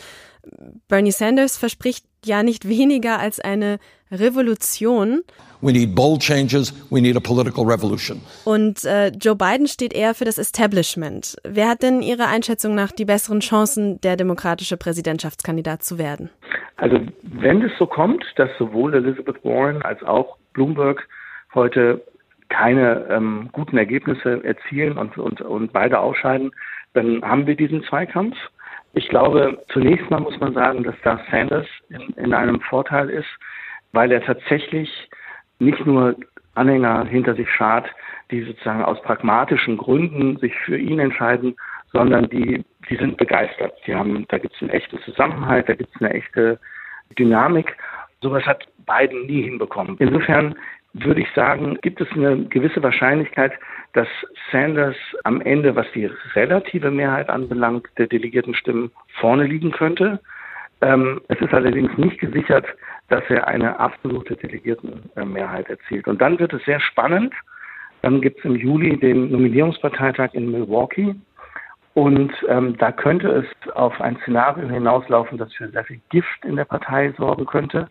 Bernie 0.88 1.12
Sanders 1.12 1.56
verspricht 1.56 2.04
ja 2.26 2.42
nicht 2.42 2.68
weniger 2.68 3.18
als 3.18 3.40
eine 3.40 3.78
Revolution. 4.10 5.22
We 5.60 5.72
need 5.72 5.94
bold 5.94 6.20
changes. 6.20 6.72
We 6.90 7.00
need 7.00 7.16
a 7.16 7.20
political 7.20 7.64
revolution. 7.64 8.20
Und 8.44 8.84
äh, 8.84 9.08
Joe 9.08 9.36
Biden 9.36 9.66
steht 9.66 9.94
eher 9.94 10.14
für 10.14 10.24
das 10.24 10.38
Establishment. 10.38 11.36
Wer 11.44 11.68
hat 11.68 11.82
denn 11.82 12.02
Ihrer 12.02 12.28
Einschätzung 12.28 12.74
nach 12.74 12.90
die 12.90 13.04
besseren 13.04 13.40
Chancen, 13.40 14.00
der 14.00 14.16
demokratische 14.16 14.76
Präsidentschaftskandidat 14.76 15.82
zu 15.82 15.98
werden? 15.98 16.30
Also 16.76 16.98
wenn 17.22 17.62
es 17.62 17.72
so 17.78 17.86
kommt, 17.86 18.24
dass 18.36 18.50
sowohl 18.58 18.94
Elizabeth 18.94 19.44
Warren 19.44 19.82
als 19.82 20.02
auch 20.02 20.36
Bloomberg 20.52 21.08
heute 21.54 22.02
keine 22.48 23.06
ähm, 23.08 23.48
guten 23.52 23.78
Ergebnisse 23.78 24.44
erzielen 24.44 24.98
und, 24.98 25.16
und, 25.16 25.40
und 25.40 25.72
beide 25.72 25.98
ausscheiden, 25.98 26.50
dann 26.92 27.22
haben 27.22 27.46
wir 27.46 27.56
diesen 27.56 27.82
Zweikampf. 27.84 28.36
Ich 28.94 29.08
glaube, 29.08 29.62
zunächst 29.68 30.10
mal 30.10 30.20
muss 30.20 30.38
man 30.38 30.52
sagen, 30.52 30.82
dass 30.84 30.94
da 31.02 31.18
Sanders 31.30 31.66
in, 31.88 32.00
in 32.16 32.34
einem 32.34 32.60
Vorteil 32.60 33.08
ist, 33.08 33.28
weil 33.92 34.12
er 34.12 34.22
tatsächlich 34.22 35.08
nicht 35.58 35.84
nur 35.86 36.16
Anhänger 36.54 37.06
hinter 37.06 37.34
sich 37.34 37.48
schart, 37.50 37.86
die 38.30 38.42
sozusagen 38.42 38.82
aus 38.82 39.00
pragmatischen 39.02 39.78
Gründen 39.78 40.36
sich 40.38 40.54
für 40.60 40.76
ihn 40.76 40.98
entscheiden, 40.98 41.56
sondern 41.92 42.28
die, 42.28 42.64
die 42.88 42.96
sind 42.96 43.16
begeistert. 43.16 43.72
Die 43.86 43.94
haben, 43.94 44.26
da 44.28 44.38
gibt 44.38 44.54
es 44.54 44.62
einen 44.62 44.70
echten 44.70 44.98
Zusammenhalt, 45.00 45.68
da 45.68 45.74
gibt 45.74 45.94
es 45.94 46.00
eine 46.00 46.12
echte 46.12 46.58
Dynamik. 47.18 47.76
Sowas 48.20 48.44
hat 48.44 48.66
Biden 48.86 49.26
nie 49.26 49.42
hinbekommen. 49.42 49.96
Insofern 49.98 50.54
würde 50.94 51.20
ich 51.22 51.28
sagen, 51.34 51.78
gibt 51.80 52.00
es 52.00 52.08
eine 52.12 52.44
gewisse 52.44 52.82
Wahrscheinlichkeit, 52.82 53.52
dass 53.94 54.08
Sanders 54.50 54.96
am 55.24 55.40
Ende, 55.40 55.74
was 55.74 55.86
die 55.94 56.10
relative 56.34 56.90
Mehrheit 56.90 57.28
anbelangt, 57.28 57.88
der 57.98 58.06
delegierten 58.06 58.54
Stimmen 58.54 58.90
vorne 59.20 59.44
liegen 59.44 59.72
könnte. 59.72 60.20
Ähm, 60.80 61.20
es 61.28 61.40
ist 61.40 61.54
allerdings 61.54 61.96
nicht 61.96 62.18
gesichert, 62.18 62.66
dass 63.08 63.22
er 63.28 63.46
eine 63.46 63.78
absolute 63.78 64.36
Delegiertenmehrheit 64.36 65.68
erzielt. 65.68 66.08
Und 66.08 66.20
dann 66.20 66.38
wird 66.38 66.52
es 66.52 66.64
sehr 66.64 66.80
spannend. 66.80 67.34
Dann 68.02 68.20
gibt 68.20 68.40
es 68.40 68.44
im 68.44 68.56
Juli 68.56 68.96
den 68.98 69.30
Nominierungsparteitag 69.30 70.34
in 70.34 70.50
Milwaukee. 70.50 71.14
Und 71.94 72.32
ähm, 72.48 72.76
da 72.78 72.90
könnte 72.90 73.28
es 73.28 73.72
auf 73.74 74.00
ein 74.00 74.16
Szenario 74.22 74.68
hinauslaufen, 74.68 75.38
das 75.38 75.52
für 75.52 75.68
sehr 75.68 75.84
viel 75.84 76.00
Gift 76.08 76.44
in 76.44 76.56
der 76.56 76.64
Partei 76.64 77.12
sorgen 77.18 77.44
könnte. 77.44 77.88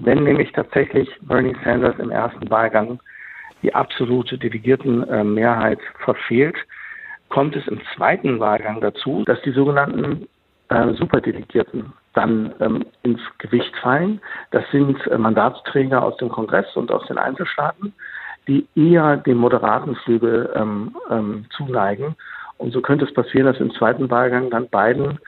Wenn 0.00 0.24
nämlich 0.24 0.50
tatsächlich 0.52 1.08
Bernie 1.20 1.56
Sanders 1.62 1.98
im 1.98 2.10
ersten 2.10 2.48
Wahlgang 2.50 3.00
die 3.62 3.74
absolute 3.74 4.38
Delegiertenmehrheit 4.38 5.78
verfehlt, 6.02 6.56
kommt 7.28 7.54
es 7.54 7.66
im 7.68 7.80
zweiten 7.94 8.40
Wahlgang 8.40 8.80
dazu, 8.80 9.24
dass 9.26 9.40
die 9.42 9.52
sogenannten 9.52 10.26
äh, 10.70 10.94
Superdelegierten 10.94 11.92
dann 12.14 12.54
ähm, 12.60 12.86
ins 13.02 13.20
Gewicht 13.38 13.76
fallen. 13.76 14.20
Das 14.52 14.64
sind 14.72 15.06
äh, 15.06 15.18
Mandatsträger 15.18 16.02
aus 16.02 16.16
dem 16.16 16.30
Kongress 16.30 16.74
und 16.76 16.90
aus 16.90 17.06
den 17.06 17.18
Einzelstaaten, 17.18 17.92
die 18.48 18.66
eher 18.74 19.18
dem 19.18 19.36
moderaten 19.36 19.96
Flügel 19.96 20.50
ähm, 20.56 20.96
ähm, 21.10 21.44
zuneigen. 21.50 22.16
Und 22.56 22.72
so 22.72 22.80
könnte 22.80 23.04
es 23.04 23.12
passieren, 23.12 23.46
dass 23.46 23.60
im 23.60 23.72
zweiten 23.74 24.10
Wahlgang 24.10 24.50
dann 24.50 24.68
Biden 24.68 25.18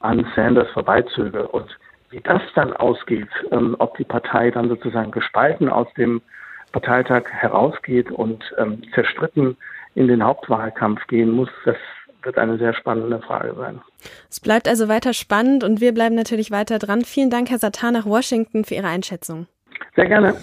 an 0.00 0.26
Sanders 0.34 0.70
vorbeizöge. 0.70 1.46
Und 1.48 1.76
wie 2.10 2.20
das 2.20 2.42
dann 2.54 2.72
ausgeht, 2.72 3.28
ähm, 3.50 3.76
ob 3.78 3.96
die 3.96 4.04
Partei 4.04 4.50
dann 4.50 4.68
sozusagen 4.68 5.10
gespalten 5.10 5.68
aus 5.68 5.88
dem 5.94 6.22
Parteitag 6.72 7.24
herausgeht 7.30 8.10
und 8.10 8.44
ähm, 8.58 8.82
zerstritten 8.94 9.56
in 9.94 10.08
den 10.08 10.22
Hauptwahlkampf 10.22 11.06
gehen 11.06 11.30
muss, 11.30 11.48
das 11.64 11.76
wird 12.22 12.38
eine 12.38 12.58
sehr 12.58 12.74
spannende 12.74 13.20
Frage 13.20 13.54
sein. 13.56 13.80
Es 14.28 14.40
bleibt 14.40 14.68
also 14.68 14.88
weiter 14.88 15.14
spannend 15.14 15.64
und 15.64 15.80
wir 15.80 15.94
bleiben 15.94 16.14
natürlich 16.14 16.50
weiter 16.50 16.78
dran. 16.78 17.02
Vielen 17.02 17.30
Dank, 17.30 17.50
Herr 17.50 17.58
Satan 17.58 17.94
nach 17.94 18.04
Washington, 18.04 18.64
für 18.64 18.74
Ihre 18.74 18.88
Einschätzung. 18.88 19.46
Sehr 19.94 20.06
gerne. 20.06 20.34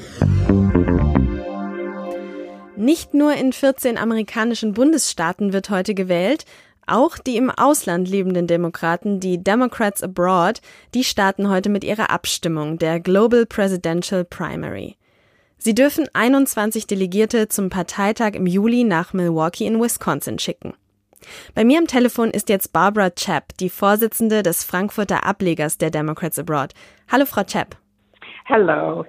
Nicht 2.75 3.13
nur 3.13 3.34
in 3.34 3.53
14 3.53 3.98
amerikanischen 3.98 4.74
Bundesstaaten 4.74 5.53
wird 5.53 5.70
heute 5.70 5.93
gewählt, 5.93 6.46
auch 6.88 7.18
die 7.18 7.38
im 7.38 7.50
Ausland 7.50 8.10
lebenden 8.10 8.48
Demokraten, 8.48 9.20
die 9.20 9.44
Democrats 9.44 10.04
Abroad, 10.04 10.62
die 10.94 11.04
starten 11.04 11.50
heute 11.50 11.70
mit 11.70 11.84
ihrer 11.84 12.10
Abstimmung, 12.10 12.78
der 12.78 13.00
Global 13.00 13.46
Presidential 13.46 14.24
Primary. 14.24 14.98
Sie 15.58 15.74
dürfen 15.74 16.08
21 16.13 16.88
Delegierte 16.88 17.48
zum 17.48 17.70
Parteitag 17.70 18.34
im 18.34 18.48
Juli 18.48 18.84
nach 18.84 19.13
Milwaukee 19.13 19.66
in 19.66 19.82
Wisconsin 19.82 20.38
schicken. 20.40 20.74
Bei 21.56 21.63
mir 21.63 21.80
am 21.80 21.88
Telefon 21.88 22.32
ist 22.32 22.50
jetzt 22.50 22.74
Barbara 22.74 23.10
Chapp, 23.12 23.58
die 23.60 23.70
Vorsitzende 23.70 24.44
des 24.44 24.63
Frankfurter 24.63 25.25
Ablegers 25.25 25.78
der 25.78 25.90
Democrats 25.90 26.38
Abroad. 26.38 26.74
Hallo, 27.12 27.25
Frau 27.25 27.44
Chapp. 27.44 27.78
Hallo. 28.46 29.06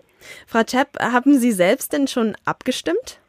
Frau 0.46 0.62
Chapp, 0.62 0.96
haben 1.00 1.38
Sie 1.38 1.52
selbst 1.52 1.92
denn 1.92 2.06
schon 2.06 2.36
abgestimmt? 2.44 3.20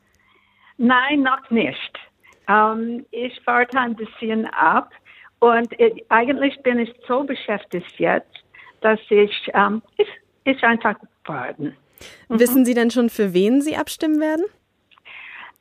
Nein, 0.78 1.24
noch 1.24 1.50
nicht. 1.50 2.00
Ähm, 2.48 3.06
ich 3.12 3.40
warte 3.46 3.80
ein 3.80 3.96
bisschen 3.96 4.46
ab 4.48 4.92
und 5.40 5.68
ich, 5.80 6.06
eigentlich 6.10 6.62
bin 6.64 6.80
ich 6.80 6.94
so 7.08 7.24
beschäftigt 7.24 8.00
jetzt, 8.00 8.44
dass 8.82 9.00
ich, 9.10 9.50
ähm, 9.54 9.82
ich, 9.98 10.08
ich 10.44 10.64
einfach 10.64 10.96
warten. 11.26 11.76
Mhm. 12.30 12.40
Wissen 12.40 12.66
Sie 12.66 12.74
denn 12.74 12.92
schon, 12.92 13.10
für 13.10 13.34
wen 13.34 13.62
Sie 13.62 13.76
abstimmen 13.76 14.20
werden? 14.20 14.46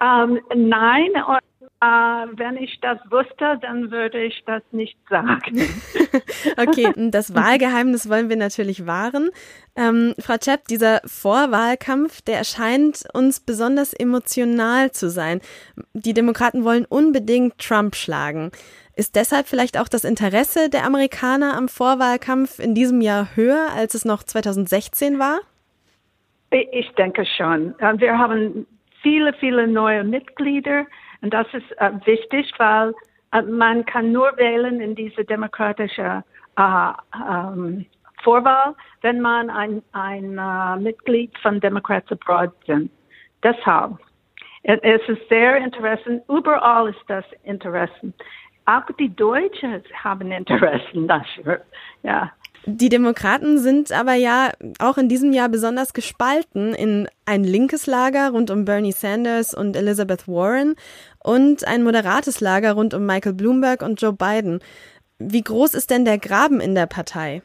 Ähm, 0.00 0.40
nein, 0.54 1.10
und 1.26 1.36
äh, 1.36 1.40
wenn 1.80 2.56
ich 2.56 2.80
das 2.80 2.98
wusste, 3.10 3.58
dann 3.60 3.90
würde 3.90 4.22
ich 4.22 4.42
das 4.46 4.62
nicht 4.72 4.96
sagen. 5.08 5.60
okay, 6.56 6.92
das 7.10 7.34
Wahlgeheimnis 7.34 8.08
wollen 8.08 8.28
wir 8.28 8.36
natürlich 8.36 8.86
wahren. 8.86 9.30
Ähm, 9.76 10.14
Frau 10.18 10.36
Chepp, 10.38 10.66
dieser 10.68 11.00
Vorwahlkampf, 11.04 12.22
der 12.22 12.38
erscheint 12.38 13.04
uns 13.12 13.40
besonders 13.40 13.92
emotional 13.92 14.92
zu 14.92 15.10
sein. 15.10 15.40
Die 15.92 16.14
Demokraten 16.14 16.64
wollen 16.64 16.86
unbedingt 16.86 17.58
Trump 17.58 17.96
schlagen. 17.96 18.50
Ist 18.96 19.16
deshalb 19.16 19.46
vielleicht 19.46 19.78
auch 19.78 19.88
das 19.88 20.04
Interesse 20.04 20.70
der 20.70 20.84
Amerikaner 20.84 21.56
am 21.56 21.68
Vorwahlkampf 21.68 22.60
in 22.60 22.74
diesem 22.74 23.00
Jahr 23.00 23.34
höher, 23.34 23.70
als 23.74 23.94
es 23.94 24.04
noch 24.04 24.22
2016 24.22 25.18
war? 25.18 25.40
Ich 26.50 26.88
denke 26.92 27.26
schon. 27.26 27.74
Äh, 27.80 27.98
wir 27.98 28.16
haben 28.16 28.66
viele, 29.02 29.32
viele 29.34 29.66
neue 29.66 30.04
Mitglieder 30.04 30.86
und 31.24 31.32
das 31.32 31.46
ist 31.54 31.72
äh, 31.78 31.90
wichtig, 32.04 32.52
weil 32.58 32.92
äh, 33.32 33.40
man 33.40 33.86
kann 33.86 34.12
nur 34.12 34.36
wählen 34.36 34.78
in 34.78 34.94
diese 34.94 35.24
demokratische 35.24 36.22
äh, 36.58 36.92
ähm, 37.30 37.86
Vorwahl, 38.22 38.74
wenn 39.00 39.22
man 39.22 39.48
ein, 39.48 39.82
ein 39.92 40.38
uh, 40.38 40.78
Mitglied 40.78 41.32
von 41.38 41.60
Democrats 41.60 42.12
Abroad 42.12 42.52
sind. 42.66 42.90
Deshalb. 43.42 43.98
Es 44.62 45.02
ist 45.08 45.28
sehr 45.28 45.56
interessant. 45.58 46.22
Überall 46.28 46.88
ist 46.88 47.04
das 47.08 47.24
interessant. 47.42 48.14
Auch 48.64 48.86
die 48.98 49.14
Deutschen 49.14 49.82
haben 50.02 50.30
Interessen 50.32 51.08
dafür. 51.08 51.60
Ja. 52.02 52.32
Die 52.66 52.88
Demokraten 52.88 53.58
sind 53.58 53.92
aber 53.92 54.14
ja 54.14 54.52
auch 54.78 54.96
in 54.96 55.10
diesem 55.10 55.32
Jahr 55.34 55.50
besonders 55.50 55.92
gespalten 55.92 56.74
in 56.74 57.08
ein 57.26 57.44
linkes 57.44 57.86
Lager 57.86 58.30
rund 58.30 58.50
um 58.50 58.64
Bernie 58.64 58.92
Sanders 58.92 59.52
und 59.52 59.76
Elizabeth 59.76 60.26
Warren 60.26 60.74
und 61.24 61.66
ein 61.66 61.82
moderates 61.82 62.40
Lager 62.40 62.74
rund 62.74 62.94
um 62.94 63.06
Michael 63.06 63.32
Bloomberg 63.32 63.82
und 63.82 64.00
Joe 64.00 64.12
Biden. 64.12 64.60
Wie 65.18 65.42
groß 65.42 65.74
ist 65.74 65.90
denn 65.90 66.04
der 66.04 66.18
Graben 66.18 66.60
in 66.60 66.74
der 66.74 66.86
Partei? 66.86 67.42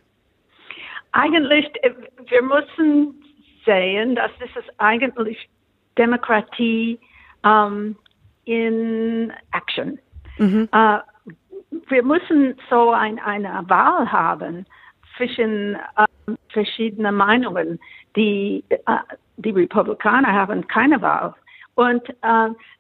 Eigentlich, 1.14 1.66
äh, 1.82 1.94
wir 2.28 2.44
müssen 2.44 3.24
sehen, 3.66 4.16
dass 4.16 4.32
es 4.40 4.64
ist 4.64 4.70
eigentlich 4.78 5.50
Demokratie 5.98 7.00
um, 7.44 7.96
in 8.46 9.32
Action. 9.54 10.00
Mhm. 10.38 10.68
Uh, 10.74 11.00
wir 11.88 12.04
müssen 12.04 12.56
so 12.70 12.92
ein, 12.92 13.20
eine 13.20 13.64
Wahl 13.68 14.12
haben 14.12 14.66
zwischen 15.18 15.76
uh, 15.98 16.34
verschiedenen 16.50 17.16
Meinungen. 17.16 17.80
Die, 18.16 18.64
uh, 18.90 19.00
die 19.38 19.52
Republikaner 19.52 20.34
haben 20.34 20.68
keine 20.68 21.02
Wahl. 21.02 21.34
Und 21.76 22.04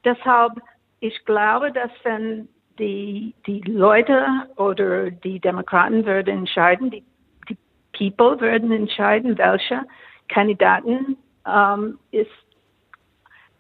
deshalb, 0.03 0.59
ich 0.99 1.25
glaube, 1.25 1.71
dass 1.71 1.91
wenn 2.03 2.47
die, 2.77 3.33
die 3.45 3.61
Leute 3.61 4.25
oder 4.55 5.11
die 5.11 5.39
Demokraten 5.39 6.05
würden 6.05 6.39
entscheiden, 6.39 6.91
die, 6.91 7.03
die 7.49 7.57
People 7.93 8.39
würden 8.39 8.71
entscheiden, 8.71 9.37
welche 9.37 9.81
Kandidaten 10.29 11.17
um, 11.45 11.99
ist 12.11 12.29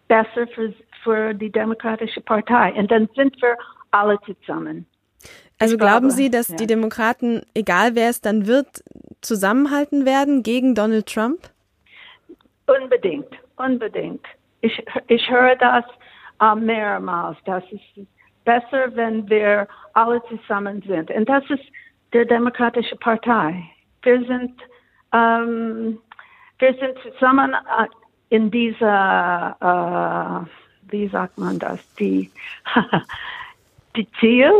besser 0.07 0.47
für, 0.53 0.73
für 1.03 1.33
die 1.33 1.51
Demokratische 1.51 2.21
Partei. 2.21 2.73
Und 2.73 2.89
dann 2.91 3.09
sind 3.15 3.41
wir 3.41 3.57
alle 3.91 4.17
zusammen. 4.21 4.85
Also 5.59 5.75
ich 5.75 5.79
glauben 5.79 6.07
glaube, 6.07 6.13
Sie, 6.13 6.29
dass 6.29 6.49
ja. 6.49 6.55
die 6.55 6.67
Demokraten, 6.67 7.41
egal 7.53 7.95
wer 7.95 8.09
es 8.09 8.21
dann 8.21 8.47
wird, 8.47 8.83
zusammenhalten 9.21 10.05
werden 10.05 10.43
gegen 10.43 10.75
Donald 10.75 11.07
Trump? 11.07 11.49
Unbedingt, 12.67 13.27
unbedingt. 13.57 14.25
Ich, 14.61 14.81
ich 15.07 15.29
höre 15.29 15.55
das 15.57 15.83
äh, 16.39 16.55
mehrmals, 16.55 17.37
dass 17.45 17.63
es 17.71 18.05
besser, 18.45 18.95
wenn 18.95 19.29
wir 19.29 19.67
alle 19.93 20.21
zusammen 20.27 20.81
sind. 20.87 21.11
Und 21.11 21.27
das 21.27 21.43
ist 21.49 21.63
die 22.13 22.25
Demokratische 22.25 22.95
Partei. 22.95 23.63
Wir 24.01 24.25
sind, 24.25 24.53
ähm, 25.13 25.99
wir 26.57 26.73
sind 26.73 26.97
zusammen 27.13 27.53
äh, 27.53 27.87
in 28.29 28.49
dieser, 28.51 29.55
äh, 29.61 30.91
wie 30.91 31.07
sagt 31.07 31.37
man 31.37 31.59
das, 31.59 31.79
die, 31.95 32.31
die 33.95 34.07
Ziel, 34.19 34.51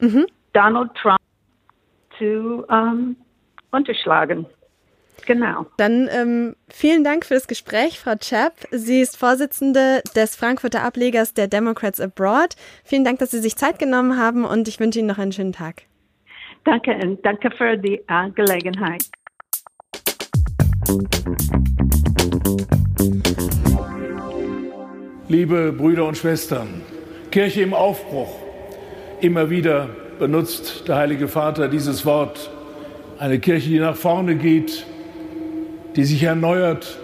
mhm. 0.00 0.26
Donald 0.52 0.94
Trump 0.94 1.20
zu 2.18 2.64
ähm, 2.70 3.16
unterschlagen. 3.70 4.46
Genau. 5.30 5.64
Dann 5.76 6.08
ähm, 6.10 6.56
vielen 6.68 7.04
Dank 7.04 7.24
für 7.24 7.34
das 7.34 7.46
Gespräch, 7.46 8.00
Frau 8.00 8.16
Chapp. 8.16 8.66
Sie 8.72 9.00
ist 9.00 9.16
Vorsitzende 9.16 10.02
des 10.16 10.34
Frankfurter 10.34 10.82
Ablegers 10.82 11.34
der 11.34 11.46
Democrats 11.46 12.00
Abroad. 12.00 12.56
Vielen 12.82 13.04
Dank, 13.04 13.20
dass 13.20 13.30
Sie 13.30 13.38
sich 13.38 13.54
Zeit 13.54 13.78
genommen 13.78 14.18
haben 14.18 14.44
und 14.44 14.66
ich 14.66 14.80
wünsche 14.80 14.98
Ihnen 14.98 15.06
noch 15.06 15.18
einen 15.18 15.30
schönen 15.30 15.52
Tag. 15.52 15.82
Danke 16.64 16.96
und 16.96 17.24
danke 17.24 17.48
für 17.52 17.76
die 17.76 18.00
uh, 18.10 18.32
Gelegenheit. 18.34 19.04
Liebe 25.28 25.72
Brüder 25.72 26.06
und 26.06 26.16
Schwestern, 26.16 26.82
Kirche 27.30 27.62
im 27.62 27.72
Aufbruch. 27.72 28.34
Immer 29.20 29.48
wieder 29.48 29.90
benutzt 30.18 30.88
der 30.88 30.96
Heilige 30.96 31.28
Vater 31.28 31.68
dieses 31.68 32.04
Wort. 32.04 32.50
Eine 33.20 33.38
Kirche, 33.38 33.68
die 33.68 33.78
nach 33.78 33.94
vorne 33.94 34.34
geht, 34.34 34.86
die 35.96 36.04
sich 36.04 36.22
erneuert, 36.22 36.98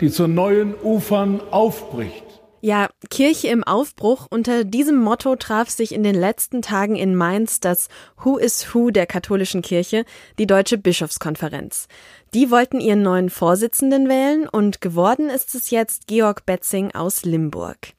die 0.00 0.10
zu 0.10 0.26
neuen 0.26 0.74
Ufern 0.82 1.40
aufbricht. 1.50 2.24
Ja, 2.60 2.88
Kirche 3.10 3.48
im 3.48 3.62
Aufbruch. 3.62 4.26
Unter 4.28 4.64
diesem 4.64 4.96
Motto 4.96 5.36
traf 5.36 5.70
sich 5.70 5.94
in 5.94 6.02
den 6.02 6.14
letzten 6.14 6.62
Tagen 6.62 6.96
in 6.96 7.14
Mainz 7.14 7.60
das 7.60 7.88
Who 8.24 8.38
is 8.38 8.74
Who 8.74 8.90
der 8.90 9.06
katholischen 9.06 9.62
Kirche, 9.62 10.04
die 10.38 10.46
Deutsche 10.46 10.78
Bischofskonferenz. 10.78 11.86
Die 12.34 12.50
wollten 12.50 12.80
ihren 12.80 13.02
neuen 13.02 13.30
Vorsitzenden 13.30 14.08
wählen 14.08 14.48
und 14.48 14.80
geworden 14.80 15.28
ist 15.28 15.54
es 15.54 15.70
jetzt 15.70 16.08
Georg 16.08 16.44
Betzing 16.44 16.92
aus 16.92 17.24
Limburg. 17.24 17.95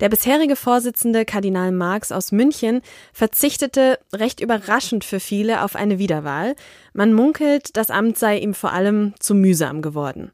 Der 0.00 0.08
bisherige 0.08 0.56
Vorsitzende 0.56 1.24
Kardinal 1.24 1.72
Marx 1.72 2.12
aus 2.12 2.32
München 2.32 2.82
verzichtete 3.12 3.98
recht 4.12 4.40
überraschend 4.40 5.04
für 5.04 5.20
viele 5.20 5.62
auf 5.62 5.76
eine 5.76 5.98
Wiederwahl. 5.98 6.54
Man 6.92 7.12
munkelt, 7.12 7.76
das 7.76 7.90
Amt 7.90 8.18
sei 8.18 8.38
ihm 8.38 8.54
vor 8.54 8.72
allem 8.72 9.14
zu 9.18 9.34
mühsam 9.34 9.82
geworden. 9.82 10.32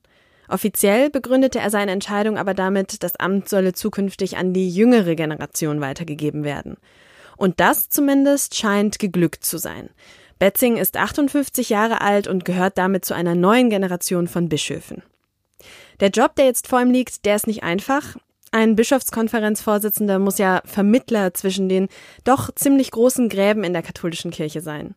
Offiziell 0.49 1.11
begründete 1.11 1.59
er 1.59 1.71
seine 1.71 1.93
Entscheidung 1.93 2.39
aber 2.39 2.55
damit, 2.55 3.03
das 3.03 3.17
Amt 3.17 3.49
solle 3.49 3.75
zukünftig 3.75 4.39
an 4.39 4.55
die 4.55 4.71
jüngere 4.71 5.15
Generation 5.15 5.81
weitergegeben 5.81 6.43
werden. 6.43 6.79
Und 7.37 7.61
das 7.61 7.89
zumindest 7.89 8.57
scheint 8.57 8.99
geglückt 8.99 9.45
zu 9.45 9.59
sein. 9.59 9.91
Betzing 10.39 10.77
ist 10.77 10.97
58 10.97 11.69
Jahre 11.69 12.01
alt 12.01 12.29
und 12.29 12.45
gehört 12.45 12.79
damit 12.79 13.05
zu 13.05 13.15
einer 13.15 13.35
neuen 13.35 13.71
Generation 13.71 14.29
von 14.29 14.49
Bischöfen. 14.49 15.03
Der 16.01 16.11
Job, 16.11 16.37
der 16.37 16.47
jetzt 16.47 16.69
vor 16.69 16.81
ihm 16.81 16.91
liegt, 16.91 17.25
der 17.25 17.37
ist 17.37 17.47
nicht 17.47 17.63
einfach. 17.63 18.17
Ein 18.51 18.77
Bischofskonferenzvorsitzender 18.77 20.19
muss 20.19 20.39
ja 20.39 20.63
Vermittler 20.65 21.35
zwischen 21.35 21.69
den 21.69 21.89
doch 22.25 22.55
ziemlich 22.55 22.91
großen 22.91 23.29
Gräben 23.29 23.65
in 23.65 23.73
der 23.73 23.83
katholischen 23.83 24.31
Kirche 24.31 24.61
sein. 24.61 24.95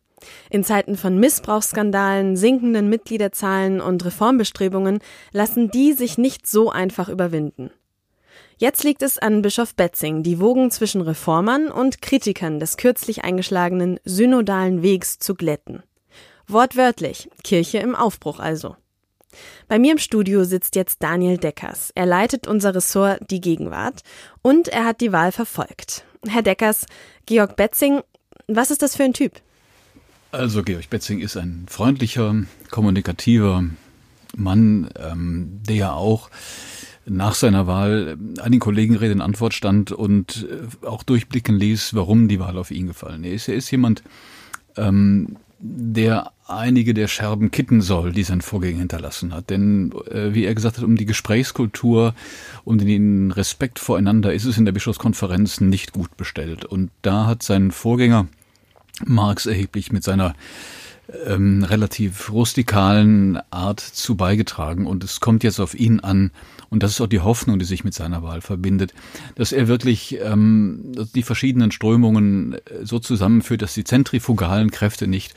In 0.50 0.64
Zeiten 0.64 0.96
von 0.96 1.18
Missbrauchsskandalen, 1.18 2.36
sinkenden 2.36 2.88
Mitgliederzahlen 2.88 3.80
und 3.80 4.04
Reformbestrebungen 4.04 5.00
lassen 5.32 5.70
die 5.70 5.92
sich 5.92 6.16
nicht 6.16 6.46
so 6.46 6.70
einfach 6.70 7.08
überwinden. 7.08 7.70
Jetzt 8.56 8.84
liegt 8.84 9.02
es 9.02 9.18
an 9.18 9.42
Bischof 9.42 9.74
Betzing, 9.74 10.22
die 10.22 10.38
Wogen 10.38 10.70
zwischen 10.70 11.00
Reformern 11.00 11.68
und 11.68 12.00
Kritikern 12.00 12.60
des 12.60 12.76
kürzlich 12.76 13.24
eingeschlagenen 13.24 13.98
synodalen 14.04 14.82
Wegs 14.82 15.18
zu 15.18 15.34
glätten. 15.34 15.82
Wortwörtlich, 16.46 17.28
Kirche 17.42 17.78
im 17.78 17.94
Aufbruch 17.94 18.38
also. 18.38 18.76
Bei 19.68 19.78
mir 19.78 19.92
im 19.92 19.98
Studio 19.98 20.44
sitzt 20.44 20.76
jetzt 20.76 21.02
Daniel 21.02 21.38
Deckers. 21.38 21.90
Er 21.94 22.06
leitet 22.06 22.46
unser 22.46 22.74
Ressort 22.74 23.20
Die 23.30 23.40
Gegenwart 23.40 24.02
und 24.42 24.68
er 24.68 24.84
hat 24.84 25.00
die 25.00 25.12
Wahl 25.12 25.32
verfolgt. 25.32 26.04
Herr 26.26 26.42
Deckers, 26.42 26.86
Georg 27.26 27.56
Betzing, 27.56 28.00
was 28.46 28.70
ist 28.70 28.82
das 28.82 28.96
für 28.96 29.04
ein 29.04 29.14
Typ? 29.14 29.40
Also 30.30 30.62
Georg 30.62 30.88
Betzing 30.88 31.20
ist 31.20 31.36
ein 31.36 31.66
freundlicher, 31.68 32.34
kommunikativer 32.70 33.64
Mann, 34.36 34.88
ähm, 34.98 35.60
der 35.68 35.94
auch 35.94 36.30
nach 37.04 37.34
seiner 37.34 37.66
Wahl 37.66 38.16
einigen 38.40 38.60
Kollegen 38.60 38.96
Rede 38.96 39.12
in 39.12 39.20
Antwort 39.20 39.54
stand 39.54 39.92
und 39.92 40.46
äh, 40.48 40.86
auch 40.86 41.02
durchblicken 41.02 41.56
ließ, 41.56 41.94
warum 41.94 42.28
die 42.28 42.38
Wahl 42.38 42.56
auf 42.56 42.70
ihn 42.70 42.86
gefallen 42.86 43.24
ist. 43.24 43.48
Er 43.48 43.56
ist 43.56 43.70
jemand, 43.70 44.02
ähm, 44.76 45.36
der 45.64 46.32
einige 46.48 46.92
der 46.92 47.06
Scherben 47.06 47.52
kitten 47.52 47.80
soll, 47.82 48.12
die 48.12 48.24
sein 48.24 48.40
Vorgänger 48.40 48.80
hinterlassen 48.80 49.32
hat. 49.32 49.48
Denn, 49.48 49.92
äh, 50.10 50.34
wie 50.34 50.44
er 50.44 50.54
gesagt 50.56 50.76
hat, 50.76 50.84
um 50.84 50.96
die 50.96 51.06
Gesprächskultur, 51.06 52.14
um 52.64 52.78
den 52.78 53.30
Respekt 53.30 53.78
voreinander 53.78 54.34
ist 54.34 54.44
es 54.44 54.58
in 54.58 54.64
der 54.64 54.72
Bischofskonferenz 54.72 55.60
nicht 55.60 55.92
gut 55.92 56.16
bestellt. 56.16 56.64
Und 56.64 56.90
da 57.02 57.26
hat 57.26 57.44
sein 57.44 57.70
Vorgänger 57.70 58.26
Marx 59.04 59.46
erheblich 59.46 59.92
mit 59.92 60.02
seiner 60.02 60.34
ähm, 61.26 61.64
relativ 61.64 62.32
rustikalen 62.32 63.38
Art 63.50 63.80
zu 63.80 64.16
beigetragen. 64.16 64.86
Und 64.86 65.04
es 65.04 65.20
kommt 65.20 65.44
jetzt 65.44 65.60
auf 65.60 65.74
ihn 65.74 66.00
an, 66.00 66.30
und 66.70 66.82
das 66.82 66.92
ist 66.92 67.00
auch 67.00 67.06
die 67.06 67.20
Hoffnung, 67.20 67.58
die 67.58 67.64
sich 67.64 67.84
mit 67.84 67.94
seiner 67.94 68.22
Wahl 68.22 68.40
verbindet, 68.40 68.94
dass 69.34 69.52
er 69.52 69.68
wirklich 69.68 70.18
ähm, 70.22 70.92
die 71.14 71.22
verschiedenen 71.22 71.70
Strömungen 71.70 72.54
äh, 72.54 72.58
so 72.84 72.98
zusammenführt, 72.98 73.62
dass 73.62 73.74
die 73.74 73.84
zentrifugalen 73.84 74.70
Kräfte 74.70 75.06
nicht 75.06 75.34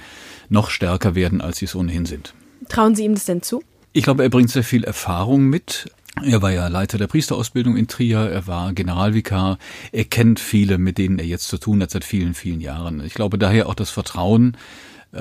noch 0.49 0.69
stärker 0.69 1.15
werden, 1.15 1.41
als 1.41 1.57
sie 1.57 1.65
es 1.65 1.75
ohnehin 1.75 2.05
sind. 2.05 2.33
Trauen 2.69 2.95
Sie 2.95 3.03
ihm 3.03 3.15
das 3.15 3.25
denn 3.25 3.41
zu? 3.41 3.63
Ich 3.91 4.03
glaube, 4.03 4.23
er 4.23 4.29
bringt 4.29 4.49
sehr 4.49 4.63
viel 4.63 4.83
Erfahrung 4.83 5.45
mit. 5.47 5.91
Er 6.23 6.41
war 6.41 6.51
ja 6.51 6.67
Leiter 6.69 6.97
der 6.97 7.07
Priesterausbildung 7.07 7.75
in 7.75 7.87
Trier, 7.87 8.19
er 8.19 8.47
war 8.47 8.71
Generalvikar, 8.71 9.57
er 9.91 10.05
kennt 10.05 10.39
viele, 10.39 10.77
mit 10.77 10.97
denen 10.97 11.19
er 11.19 11.25
jetzt 11.25 11.49
zu 11.49 11.57
tun 11.57 11.81
hat 11.81 11.91
seit 11.91 12.05
vielen, 12.05 12.33
vielen 12.33 12.61
Jahren. 12.61 13.03
Ich 13.03 13.13
glaube 13.13 13.37
daher 13.37 13.67
auch 13.67 13.75
das 13.75 13.89
Vertrauen, 13.89 14.55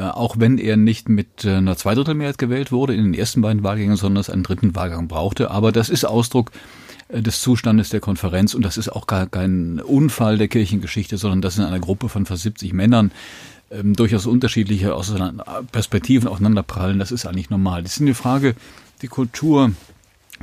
auch 0.01 0.37
wenn 0.39 0.59
er 0.59 0.77
nicht 0.77 1.09
mit 1.09 1.45
äh, 1.45 1.57
einer 1.57 1.77
Zweidrittelmehrheit 1.77 2.39
gewählt 2.39 2.73
wurde 2.73 2.95
in 2.95 3.05
den 3.05 3.15
ersten 3.15 3.41
beiden 3.41 3.63
Wahlgängen, 3.63 3.97
sondern 3.97 4.21
es 4.21 4.31
einen 4.31 4.43
dritten 4.43 4.75
Wahlgang 4.75 5.09
brauchte. 5.09 5.51
Aber 5.51 5.73
das 5.73 5.89
ist 5.89 6.05
Ausdruck 6.05 6.51
äh, 7.09 7.23
des 7.23 7.41
Zustandes 7.41 7.91
der 7.91 8.01
Konferenz 8.01 8.55
und 8.55 8.65
das 8.65 8.77
ist 8.77 8.89
auch 8.89 9.07
gar 9.07 9.27
kein 9.27 9.81
Unfall 9.81 10.39
der 10.39 10.49
Kirchengeschichte, 10.49 11.17
sondern 11.17 11.43
das 11.43 11.59
ist 11.59 11.65
eine 11.65 11.81
Gruppe 11.81 12.09
von 12.09 12.27
fast 12.27 12.43
70 12.43 12.73
Männern, 12.73 13.13
ähm, 13.71 13.95
durchaus 13.95 14.27
unterschiedliche 14.27 14.97
Perspektiven 15.73 16.29
aufeinanderprallen. 16.29 16.99
Das 16.99 17.13
ist 17.13 17.27
eigentlich 17.27 17.51
normal. 17.51 17.83
Das 17.83 17.95
ist 17.95 18.01
eine 18.01 18.15
Frage, 18.15 18.55
die 19.03 19.09
Kultur 19.09 19.73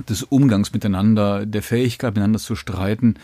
des 0.08 0.24
Umgangs 0.24 0.74
miteinander, 0.74 1.46
der 1.46 1.62
Fähigkeit 1.62 2.14
miteinander 2.14 2.40
zu 2.40 2.56
streiten, 2.56 3.16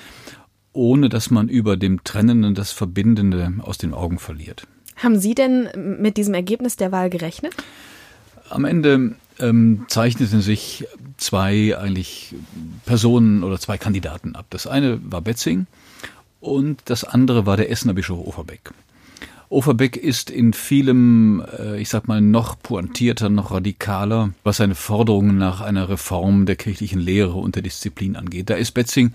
ohne 0.74 1.10
dass 1.10 1.32
man 1.32 1.48
über 1.48 1.78
dem 1.78 2.04
Trennenden 2.04 2.54
das 2.54 2.72
Verbindende 2.72 3.54
aus 3.62 3.78
den 3.78 3.94
Augen 3.94 4.20
verliert. 4.20 4.68
Haben 4.98 5.20
Sie 5.20 5.36
denn 5.36 5.70
mit 6.00 6.18
diesem 6.18 6.34
Ergebnis 6.34 6.76
der 6.76 6.92
Wahl 6.92 7.10
gerechnet? 7.10 7.56
Am 8.50 8.66
Ende 8.66 9.16
ähm, 9.40 9.86
zeichneten 9.88 10.42
sich 10.42 10.88
zwei 11.18 11.78
eigentlich 11.78 12.36
Personen 12.86 13.44
oder 13.44 13.60
zwei 13.60 13.78
Kandidaten 13.78 14.36
ab. 14.36 14.46
Das 14.50 14.68
eine 14.68 15.00
war 15.04 15.22
Betzing 15.22 15.68
und 16.40 16.82
das 16.86 17.04
andere 17.04 17.46
war 17.46 17.58
der 17.58 17.70
Essener 17.70 17.94
Bischof 17.94 18.20
Overbeck. 18.20 18.72
Overbeck 19.50 19.96
ist 19.96 20.30
in 20.30 20.52
vielem, 20.52 21.42
äh, 21.58 21.80
ich 21.80 21.90
sag 21.90 22.08
mal, 22.08 22.22
noch 22.22 22.60
pointierter, 22.60 23.30
noch 23.30 23.52
radikaler, 23.52 24.32
was 24.44 24.58
seine 24.58 24.76
Forderungen 24.76 25.38
nach 25.38 25.62
einer 25.62 25.88
Reform 25.88 26.46
der 26.46 26.58
kirchlichen 26.58 27.00
Lehre 27.00 27.36
und 27.36 27.56
der 27.56 27.64
Disziplin 27.64 28.18
angeht. 28.18 28.50
Da 28.50 28.56
ist 28.56 28.74
Betzing 28.74 29.14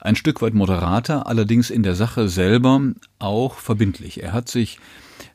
ein 0.00 0.16
Stück 0.16 0.40
weit 0.40 0.54
moderater, 0.54 1.26
allerdings 1.26 1.70
in 1.70 1.82
der 1.82 1.96
Sache 1.96 2.28
selber 2.28 2.80
auch 3.18 3.56
verbindlich. 3.56 4.22
Er 4.22 4.32
hat 4.32 4.48
sich 4.48 4.78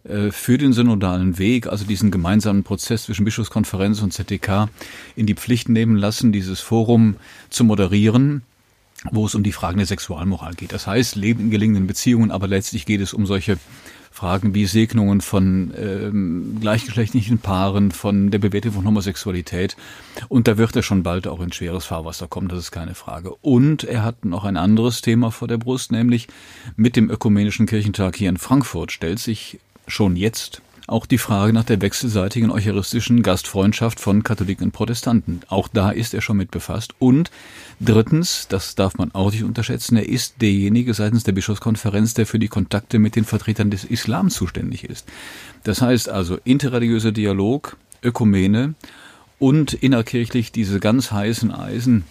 äh, 0.05 0.31
für 0.31 0.57
den 0.57 0.71
synodalen 0.71 1.38
Weg, 1.38 1.67
also 1.67 1.86
diesen 1.86 2.10
gemeinsamen 2.10 2.63
Prozess 2.63 3.03
zwischen 3.03 3.25
Bischofskonferenz 3.25 4.01
und 4.01 4.13
ZDK, 4.13 4.69
in 5.17 5.25
die 5.25 5.36
Pflicht 5.36 5.67
nehmen 5.67 5.97
lassen, 5.97 6.31
dieses 6.31 6.62
Forum 6.62 7.15
zu 7.49 7.63
moderieren 7.63 8.43
wo 9.12 9.27
es 9.27 9.36
um 9.36 9.43
die 9.43 9.51
Fragen 9.51 9.77
der 9.77 9.86
Sexualmoral 9.86 10.55
geht. 10.55 10.73
Das 10.73 10.88
heißt, 10.88 11.15
Leben 11.15 11.41
in 11.41 11.51
gelingenden 11.51 11.86
Beziehungen, 11.86 12.31
aber 12.31 12.47
letztlich 12.47 12.88
geht 12.88 12.99
es 12.99 13.13
um 13.13 13.27
solche 13.27 13.60
Fragen 14.17 14.56
wie 14.56 14.65
Segnungen 14.65 15.21
von 15.21 15.71
ähm, 15.77 16.58
gleichgeschlechtlichen 16.60 17.38
Paaren, 17.38 17.91
von 17.91 18.32
der 18.32 18.39
Bewertung 18.39 18.71
von 18.71 18.86
Homosexualität. 18.88 19.77
Und 20.27 20.47
da 20.47 20.58
wird 20.58 20.75
er 20.75 20.82
schon 20.82 21.03
bald 21.03 21.27
auch 21.27 21.39
in 21.39 21.53
schweres 21.53 21.86
Fahrwasser 21.86 22.27
kommen, 22.27 22.47
das 22.47 22.58
ist 22.58 22.71
keine 22.71 22.95
Frage. 22.95 23.36
Und 23.41 23.84
er 23.84 24.03
hat 24.03 24.25
noch 24.25 24.43
ein 24.43 24.58
anderes 24.58 25.01
Thema 25.01 25.30
vor 25.30 25.47
der 25.47 25.60
Brust, 25.60 25.91
nämlich 25.91 26.27
mit 26.75 26.95
dem 26.95 27.12
Ökumenischen 27.12 27.67
Kirchentag 27.67 28.15
hier 28.15 28.30
in 28.30 28.38
Frankfurt 28.38 28.91
stellt 28.91 29.19
sich 29.19 29.60
schon 29.86 30.15
jetzt 30.15 30.63
auch 30.88 31.06
die 31.06 31.17
Frage 31.17 31.52
nach 31.52 31.65
der 31.65 31.82
wechselseitigen 31.82 32.50
eucharistischen 32.50 33.21
Gastfreundschaft 33.21 34.00
von 34.00 34.23
Katholiken 34.23 34.67
und 34.67 34.71
Protestanten. 34.71 35.41
Auch 35.50 35.67
da 35.67 35.91
ist 35.91 36.13
er 36.13 36.21
schon 36.21 36.38
mit 36.38 36.50
befasst. 36.50 36.95
Und 36.97 37.30
drittens, 37.82 38.47
das 38.47 38.76
darf 38.76 38.97
man 38.97 39.13
auch 39.13 39.32
nicht 39.32 39.43
unterschätzen, 39.43 39.97
er 39.97 40.08
ist 40.08 40.41
derjenige 40.41 40.93
seitens 40.93 41.26
der 41.26 41.34
Bischofskonferenz, 41.34 42.13
der 42.13 42.26
für 42.26 42.39
die 42.39 42.47
Kontakte 42.47 43.00
mit 43.00 43.17
den 43.17 43.26
Vertretern 43.26 43.69
des 43.69 43.84
Islam 43.84 44.30
zuständig 44.30 44.86
ist. 44.86 45.06
Das 45.63 45.82
heißt 45.82 46.08
also 46.08 46.39
interreligiöser 46.45 47.12
Dialog, 47.12 47.76
Ökumene 48.02 48.73
und 49.39 49.73
innerkirchlich 49.73 50.54
diese 50.54 50.80
ganz 50.80 51.12
heißen 51.12 51.52
Eisen, 51.52 52.06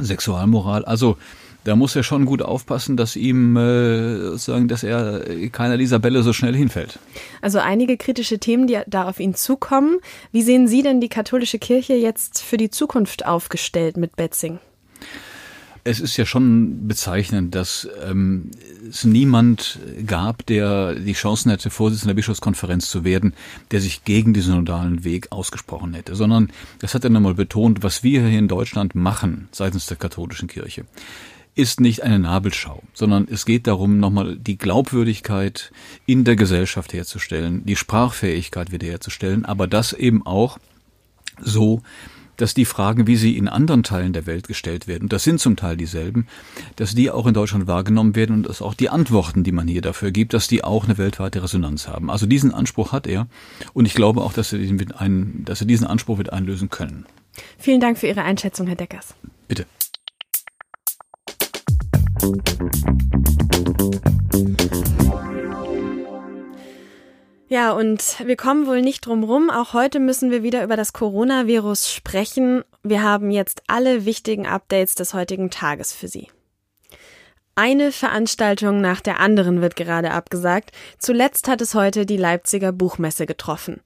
Sexualmoral. 0.00 0.84
Also 0.84 1.16
da 1.64 1.76
muss 1.76 1.94
er 1.96 2.02
schon 2.02 2.24
gut 2.24 2.42
aufpassen, 2.42 2.96
dass 2.96 3.16
ihm 3.16 3.56
äh, 3.56 4.36
sagen, 4.36 4.68
dass 4.68 4.82
er 4.82 5.22
keiner 5.50 5.76
dieser 5.76 5.98
Bälle 5.98 6.22
so 6.22 6.32
schnell 6.32 6.54
hinfällt. 6.54 6.98
Also 7.42 7.58
einige 7.58 7.96
kritische 7.96 8.38
Themen, 8.38 8.66
die 8.66 8.78
da 8.86 9.08
auf 9.08 9.20
ihn 9.20 9.34
zukommen. 9.34 9.98
Wie 10.32 10.42
sehen 10.42 10.68
Sie 10.68 10.82
denn 10.82 11.00
die 11.00 11.08
katholische 11.08 11.58
Kirche 11.58 11.94
jetzt 11.94 12.42
für 12.42 12.56
die 12.56 12.70
Zukunft 12.70 13.26
aufgestellt 13.26 13.96
mit 13.96 14.16
Betzing? 14.16 14.58
Es 15.82 15.98
ist 15.98 16.18
ja 16.18 16.26
schon 16.26 16.86
bezeichnend, 16.88 17.54
dass 17.54 17.88
ähm, 18.06 18.50
es 18.88 19.04
niemand 19.04 19.78
gab, 20.06 20.44
der 20.44 20.94
die 20.94 21.14
Chancen 21.14 21.50
hätte, 21.50 21.70
Vorsitzender 21.70 22.12
der 22.12 22.16
Bischofskonferenz 22.16 22.90
zu 22.90 23.02
werden, 23.02 23.32
der 23.70 23.80
sich 23.80 24.04
gegen 24.04 24.34
den 24.34 24.42
synodalen 24.42 25.04
Weg 25.04 25.32
ausgesprochen 25.32 25.94
hätte, 25.94 26.14
sondern 26.14 26.52
das 26.80 26.94
hat 26.94 27.04
er 27.04 27.10
nochmal 27.10 27.34
betont, 27.34 27.82
was 27.82 28.02
wir 28.02 28.26
hier 28.26 28.38
in 28.38 28.48
Deutschland 28.48 28.94
machen 28.94 29.48
seitens 29.52 29.86
der 29.86 29.96
katholischen 29.96 30.48
Kirche 30.48 30.84
ist 31.54 31.80
nicht 31.80 32.02
eine 32.02 32.18
Nabelschau, 32.18 32.82
sondern 32.94 33.26
es 33.30 33.44
geht 33.44 33.66
darum, 33.66 33.98
nochmal 33.98 34.36
die 34.36 34.58
Glaubwürdigkeit 34.58 35.72
in 36.06 36.24
der 36.24 36.36
Gesellschaft 36.36 36.92
herzustellen, 36.92 37.64
die 37.66 37.76
Sprachfähigkeit 37.76 38.72
wiederherzustellen, 38.72 39.44
aber 39.44 39.66
das 39.66 39.92
eben 39.92 40.24
auch 40.24 40.58
so, 41.40 41.82
dass 42.36 42.54
die 42.54 42.64
Fragen, 42.64 43.06
wie 43.06 43.16
sie 43.16 43.36
in 43.36 43.48
anderen 43.48 43.82
Teilen 43.82 44.12
der 44.12 44.26
Welt 44.26 44.48
gestellt 44.48 44.86
werden, 44.86 45.04
und 45.04 45.12
das 45.12 45.24
sind 45.24 45.40
zum 45.40 45.56
Teil 45.56 45.76
dieselben, 45.76 46.26
dass 46.76 46.94
die 46.94 47.10
auch 47.10 47.26
in 47.26 47.34
Deutschland 47.34 47.66
wahrgenommen 47.66 48.16
werden 48.16 48.36
und 48.36 48.48
dass 48.48 48.62
auch 48.62 48.74
die 48.74 48.88
Antworten, 48.88 49.44
die 49.44 49.52
man 49.52 49.68
hier 49.68 49.82
dafür 49.82 50.10
gibt, 50.10 50.32
dass 50.32 50.48
die 50.48 50.64
auch 50.64 50.84
eine 50.84 50.96
weltweite 50.96 51.42
Resonanz 51.42 51.86
haben. 51.88 52.10
Also 52.10 52.26
diesen 52.26 52.54
Anspruch 52.54 52.92
hat 52.92 53.06
er 53.06 53.26
und 53.74 53.84
ich 53.84 53.94
glaube 53.94 54.22
auch, 54.22 54.32
dass 54.32 54.52
er 54.52 54.58
diesen, 54.58 54.92
ein, 54.92 55.42
dass 55.44 55.60
er 55.60 55.66
diesen 55.66 55.86
Anspruch 55.86 56.18
wird 56.18 56.32
einlösen 56.32 56.70
können. 56.70 57.04
Vielen 57.58 57.80
Dank 57.80 57.98
für 57.98 58.06
Ihre 58.06 58.22
Einschätzung, 58.22 58.66
Herr 58.66 58.76
Deckers. 58.76 59.14
Bitte. 59.46 59.66
Ja, 67.48 67.72
und 67.72 68.24
wir 68.24 68.36
kommen 68.36 68.66
wohl 68.66 68.80
nicht 68.80 69.06
drum 69.06 69.24
rum. 69.24 69.50
Auch 69.50 69.72
heute 69.72 69.98
müssen 69.98 70.30
wir 70.30 70.44
wieder 70.44 70.62
über 70.62 70.76
das 70.76 70.92
Coronavirus 70.92 71.90
sprechen. 71.92 72.62
Wir 72.84 73.02
haben 73.02 73.30
jetzt 73.30 73.62
alle 73.66 74.04
wichtigen 74.04 74.46
Updates 74.46 74.94
des 74.94 75.14
heutigen 75.14 75.50
Tages 75.50 75.92
für 75.92 76.06
Sie. 76.06 76.28
Eine 77.56 77.90
Veranstaltung 77.90 78.80
nach 78.80 79.00
der 79.00 79.18
anderen 79.18 79.60
wird 79.60 79.74
gerade 79.74 80.12
abgesagt. 80.12 80.70
Zuletzt 80.98 81.48
hat 81.48 81.60
es 81.60 81.74
heute 81.74 82.06
die 82.06 82.16
Leipziger 82.16 82.70
Buchmesse 82.70 83.26
getroffen. 83.26 83.80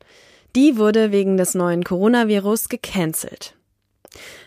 Die 0.54 0.76
wurde 0.76 1.10
wegen 1.10 1.36
des 1.36 1.54
neuen 1.54 1.84
Coronavirus 1.84 2.68
gecancelt. 2.68 3.56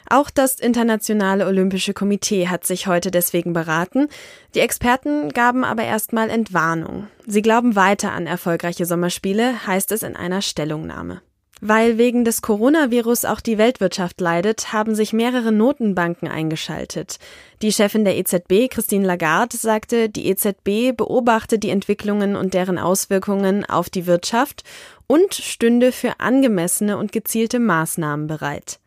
Auch 0.09 0.29
das 0.29 0.59
Internationale 0.59 1.45
Olympische 1.45 1.93
Komitee 1.93 2.47
hat 2.47 2.65
sich 2.65 2.87
heute 2.87 3.11
deswegen 3.11 3.53
beraten. 3.53 4.07
Die 4.55 4.59
Experten 4.59 5.29
gaben 5.29 5.63
aber 5.63 5.83
erstmal 5.83 6.29
Entwarnung. 6.29 7.07
Sie 7.25 7.41
glauben 7.41 7.75
weiter 7.75 8.11
an 8.11 8.27
erfolgreiche 8.27 8.85
Sommerspiele, 8.85 9.67
heißt 9.67 9.91
es 9.91 10.03
in 10.03 10.15
einer 10.15 10.41
Stellungnahme. 10.41 11.21
Weil 11.59 11.97
wegen 11.97 12.23
des 12.23 12.41
Coronavirus 12.43 13.25
auch 13.25 13.41
die 13.41 13.57
Weltwirtschaft 13.57 14.21
leidet, 14.21 14.73
haben 14.73 14.93
sich 14.93 15.11
mehrere 15.11 15.51
Notenbanken 15.51 16.27
eingeschaltet. 16.27 17.17
Die 17.63 17.71
Chefin 17.71 18.05
der 18.05 18.15
EZB, 18.17 18.69
Christine 18.69 19.07
Lagarde, 19.07 19.57
sagte, 19.57 20.07
die 20.09 20.27
EZB 20.27 20.95
beobachte 20.95 21.57
die 21.57 21.71
Entwicklungen 21.71 22.35
und 22.35 22.53
deren 22.53 22.77
Auswirkungen 22.77 23.65
auf 23.65 23.89
die 23.89 24.05
Wirtschaft 24.05 24.63
und 25.07 25.33
stünde 25.33 25.91
für 25.91 26.19
angemessene 26.19 26.97
und 26.97 27.11
gezielte 27.11 27.59
Maßnahmen 27.59 28.27
bereit. 28.27 28.79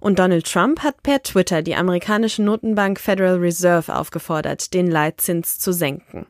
Und 0.00 0.18
Donald 0.18 0.50
Trump 0.50 0.80
hat 0.80 1.02
per 1.02 1.22
Twitter 1.22 1.62
die 1.62 1.74
amerikanische 1.74 2.42
Notenbank 2.42 3.00
Federal 3.00 3.36
Reserve 3.36 3.94
aufgefordert, 3.94 4.74
den 4.74 4.90
Leitzins 4.90 5.58
zu 5.58 5.72
senken. 5.72 6.26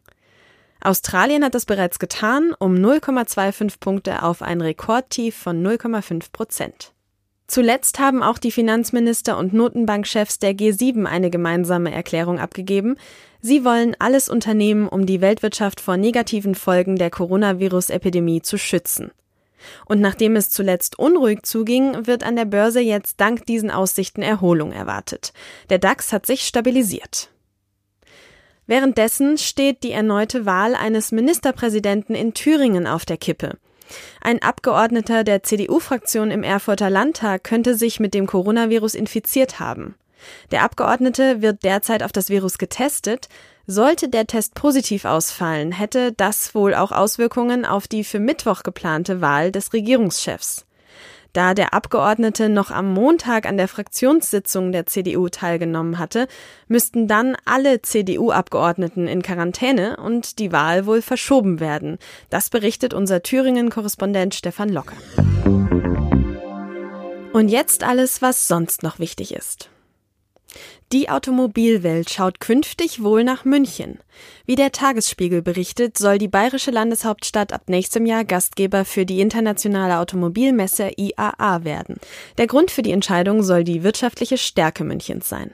Australien 0.80 1.44
hat 1.44 1.54
das 1.54 1.64
bereits 1.64 1.98
getan, 1.98 2.54
um 2.58 2.74
0,25 2.74 3.80
Punkte 3.80 4.22
auf 4.22 4.42
ein 4.42 4.60
Rekordtief 4.60 5.34
von 5.34 5.64
0,5 5.66 6.30
Prozent. 6.30 6.92
Zuletzt 7.46 7.98
haben 7.98 8.22
auch 8.22 8.38
die 8.38 8.50
Finanzminister 8.50 9.38
und 9.38 9.52
Notenbankchefs 9.52 10.38
der 10.38 10.52
G7 10.52 11.04
eine 11.04 11.30
gemeinsame 11.30 11.92
Erklärung 11.92 12.38
abgegeben. 12.38 12.96
Sie 13.40 13.64
wollen 13.64 13.94
alles 13.98 14.28
unternehmen, 14.28 14.88
um 14.88 15.04
die 15.06 15.20
Weltwirtschaft 15.20 15.80
vor 15.80 15.96
negativen 15.96 16.54
Folgen 16.54 16.96
der 16.96 17.10
Coronavirus-Epidemie 17.10 18.42
zu 18.42 18.56
schützen. 18.56 19.10
Und 19.86 20.00
nachdem 20.00 20.36
es 20.36 20.50
zuletzt 20.50 20.98
unruhig 20.98 21.42
zuging, 21.42 22.06
wird 22.06 22.24
an 22.24 22.36
der 22.36 22.44
Börse 22.44 22.80
jetzt 22.80 23.20
dank 23.20 23.46
diesen 23.46 23.70
Aussichten 23.70 24.22
Erholung 24.22 24.72
erwartet. 24.72 25.32
Der 25.70 25.78
DAX 25.78 26.12
hat 26.12 26.26
sich 26.26 26.46
stabilisiert. 26.46 27.30
Währenddessen 28.66 29.36
steht 29.36 29.82
die 29.82 29.92
erneute 29.92 30.46
Wahl 30.46 30.74
eines 30.74 31.12
Ministerpräsidenten 31.12 32.14
in 32.14 32.32
Thüringen 32.32 32.86
auf 32.86 33.04
der 33.04 33.18
Kippe. 33.18 33.58
Ein 34.22 34.42
Abgeordneter 34.42 35.24
der 35.24 35.42
CDU-Fraktion 35.42 36.30
im 36.30 36.42
Erfurter 36.42 36.88
Landtag 36.88 37.44
könnte 37.44 37.74
sich 37.74 38.00
mit 38.00 38.14
dem 38.14 38.26
Coronavirus 38.26 38.94
infiziert 38.94 39.60
haben. 39.60 39.96
Der 40.50 40.62
Abgeordnete 40.62 41.42
wird 41.42 41.64
derzeit 41.64 42.02
auf 42.02 42.12
das 42.12 42.30
Virus 42.30 42.56
getestet, 42.56 43.28
sollte 43.66 44.08
der 44.08 44.26
Test 44.26 44.54
positiv 44.54 45.04
ausfallen, 45.04 45.72
hätte 45.72 46.12
das 46.12 46.54
wohl 46.54 46.74
auch 46.74 46.92
Auswirkungen 46.92 47.64
auf 47.64 47.88
die 47.88 48.04
für 48.04 48.20
Mittwoch 48.20 48.62
geplante 48.62 49.20
Wahl 49.20 49.52
des 49.52 49.72
Regierungschefs. 49.72 50.66
Da 51.34 51.52
der 51.52 51.74
Abgeordnete 51.74 52.48
noch 52.48 52.70
am 52.70 52.92
Montag 52.92 53.46
an 53.46 53.56
der 53.56 53.66
Fraktionssitzung 53.66 54.70
der 54.70 54.86
CDU 54.86 55.28
teilgenommen 55.28 55.98
hatte, 55.98 56.28
müssten 56.68 57.08
dann 57.08 57.36
alle 57.44 57.82
CDU-Abgeordneten 57.82 59.08
in 59.08 59.20
Quarantäne 59.20 59.96
und 59.96 60.38
die 60.38 60.52
Wahl 60.52 60.86
wohl 60.86 61.02
verschoben 61.02 61.58
werden. 61.58 61.98
Das 62.30 62.50
berichtet 62.50 62.94
unser 62.94 63.24
Thüringen-Korrespondent 63.24 64.36
Stefan 64.36 64.68
Locke. 64.68 64.94
Und 67.32 67.48
jetzt 67.48 67.82
alles, 67.82 68.22
was 68.22 68.46
sonst 68.46 68.84
noch 68.84 69.00
wichtig 69.00 69.34
ist. 69.34 69.70
Die 70.92 71.08
Automobilwelt 71.08 72.10
schaut 72.10 72.40
künftig 72.40 73.02
wohl 73.02 73.24
nach 73.24 73.44
München. 73.44 73.98
Wie 74.46 74.54
der 74.54 74.72
Tagesspiegel 74.72 75.42
berichtet, 75.42 75.98
soll 75.98 76.18
die 76.18 76.28
bayerische 76.28 76.70
Landeshauptstadt 76.70 77.52
ab 77.52 77.68
nächstem 77.68 78.06
Jahr 78.06 78.24
Gastgeber 78.24 78.84
für 78.84 79.06
die 79.06 79.20
internationale 79.20 79.98
Automobilmesse 79.98 80.92
IAA 80.96 81.64
werden. 81.64 81.96
Der 82.38 82.46
Grund 82.46 82.70
für 82.70 82.82
die 82.82 82.92
Entscheidung 82.92 83.42
soll 83.42 83.64
die 83.64 83.82
wirtschaftliche 83.82 84.38
Stärke 84.38 84.84
Münchens 84.84 85.28
sein. 85.28 85.52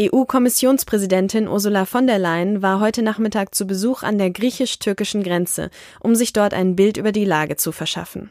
EU-Kommissionspräsidentin 0.00 1.48
Ursula 1.48 1.84
von 1.84 2.06
der 2.06 2.18
Leyen 2.18 2.62
war 2.62 2.80
heute 2.80 3.02
Nachmittag 3.02 3.54
zu 3.54 3.66
Besuch 3.66 4.02
an 4.02 4.18
der 4.18 4.30
griechisch-türkischen 4.30 5.22
Grenze, 5.22 5.70
um 6.00 6.14
sich 6.14 6.32
dort 6.32 6.54
ein 6.54 6.76
Bild 6.76 6.96
über 6.96 7.12
die 7.12 7.24
Lage 7.24 7.56
zu 7.56 7.72
verschaffen. 7.72 8.30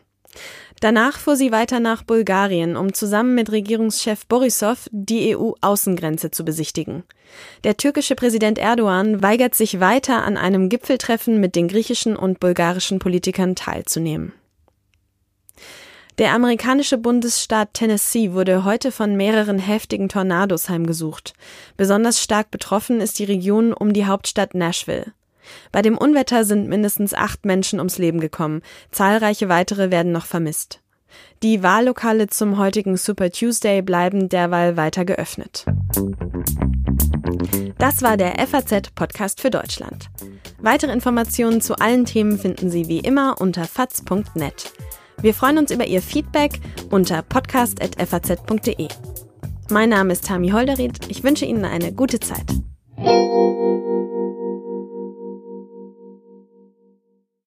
Danach 0.82 1.20
fuhr 1.20 1.36
sie 1.36 1.52
weiter 1.52 1.80
nach 1.80 2.02
Bulgarien, 2.02 2.76
um 2.76 2.92
zusammen 2.92 3.36
mit 3.36 3.52
Regierungschef 3.52 4.26
Borissow 4.26 4.90
die 4.92 5.38
EU-Außengrenze 5.38 6.32
zu 6.32 6.44
besichtigen. 6.44 7.04
Der 7.64 7.78
türkische 7.78 8.16
Präsident 8.16 8.58
Erdogan 8.58 9.22
weigert 9.22 9.54
sich 9.54 9.80
weiter 9.80 10.24
an 10.24 10.38
einem 10.38 10.70
Gipfeltreffen 10.70 11.40
mit 11.40 11.56
den 11.56 11.68
griechischen 11.68 12.16
und 12.16 12.40
bulgarischen 12.40 12.98
Politikern 12.98 13.56
teilzunehmen. 13.56 14.34
Der 16.18 16.34
amerikanische 16.34 16.98
Bundesstaat 16.98 17.76
Tennessee 17.76 18.34
wurde 18.34 18.64
heute 18.64 18.92
von 18.92 19.16
mehreren 19.16 19.60
heftigen 19.60 20.10
Tornados 20.10 20.68
heimgesucht. 20.68 21.34
Besonders 21.78 22.22
stark 22.22 22.50
betroffen 22.50 23.02
ist 23.02 23.20
die 23.20 23.26
Region 23.26 23.72
um 23.72 23.94
die 23.94 24.08
Hauptstadt 24.08 24.56
Nashville. 24.56 25.14
Bei 25.72 25.82
dem 25.82 25.98
Unwetter 25.98 26.46
sind 26.46 26.68
mindestens 26.68 27.14
acht 27.14 27.46
Menschen 27.46 27.80
ums 27.80 27.98
Leben 27.98 28.20
gekommen, 28.20 28.62
zahlreiche 28.92 29.50
weitere 29.50 29.92
werden 29.92 30.12
noch 30.12 30.26
vermisst. 30.26 30.82
Die 31.44 31.64
Wahllokale 31.64 32.28
zum 32.28 32.58
heutigen 32.58 32.98
Super 32.98 33.32
Tuesday 33.32 33.82
bleiben 33.82 34.30
derweil 34.30 34.78
weiter 34.78 35.06
geöffnet. 35.06 35.66
Das 37.78 38.02
war 38.02 38.18
der 38.18 38.36
FAZ-Podcast 38.48 39.42
für 39.42 39.50
Deutschland. 39.50 40.10
Weitere 40.60 40.92
Informationen 40.92 41.62
zu 41.62 41.76
allen 41.76 42.06
Themen 42.06 42.38
finden 42.38 42.70
Sie 42.70 42.88
wie 42.88 43.00
immer 43.00 43.42
unter 43.42 43.66
faz.net. 43.66 44.72
Wir 45.22 45.34
freuen 45.34 45.58
uns 45.58 45.72
über 45.72 45.86
Ihr 45.86 46.02
Feedback 46.02 46.60
unter 46.90 47.22
podcast.faz.de. 47.22 48.88
Mein 49.70 49.90
Name 49.90 50.14
ist 50.14 50.26
Tami 50.26 50.50
Holderried. 50.50 51.00
Ich 51.10 51.24
wünsche 51.24 51.46
Ihnen 51.46 51.66
eine 51.66 51.94
gute 51.94 52.20
Zeit. 52.20 52.46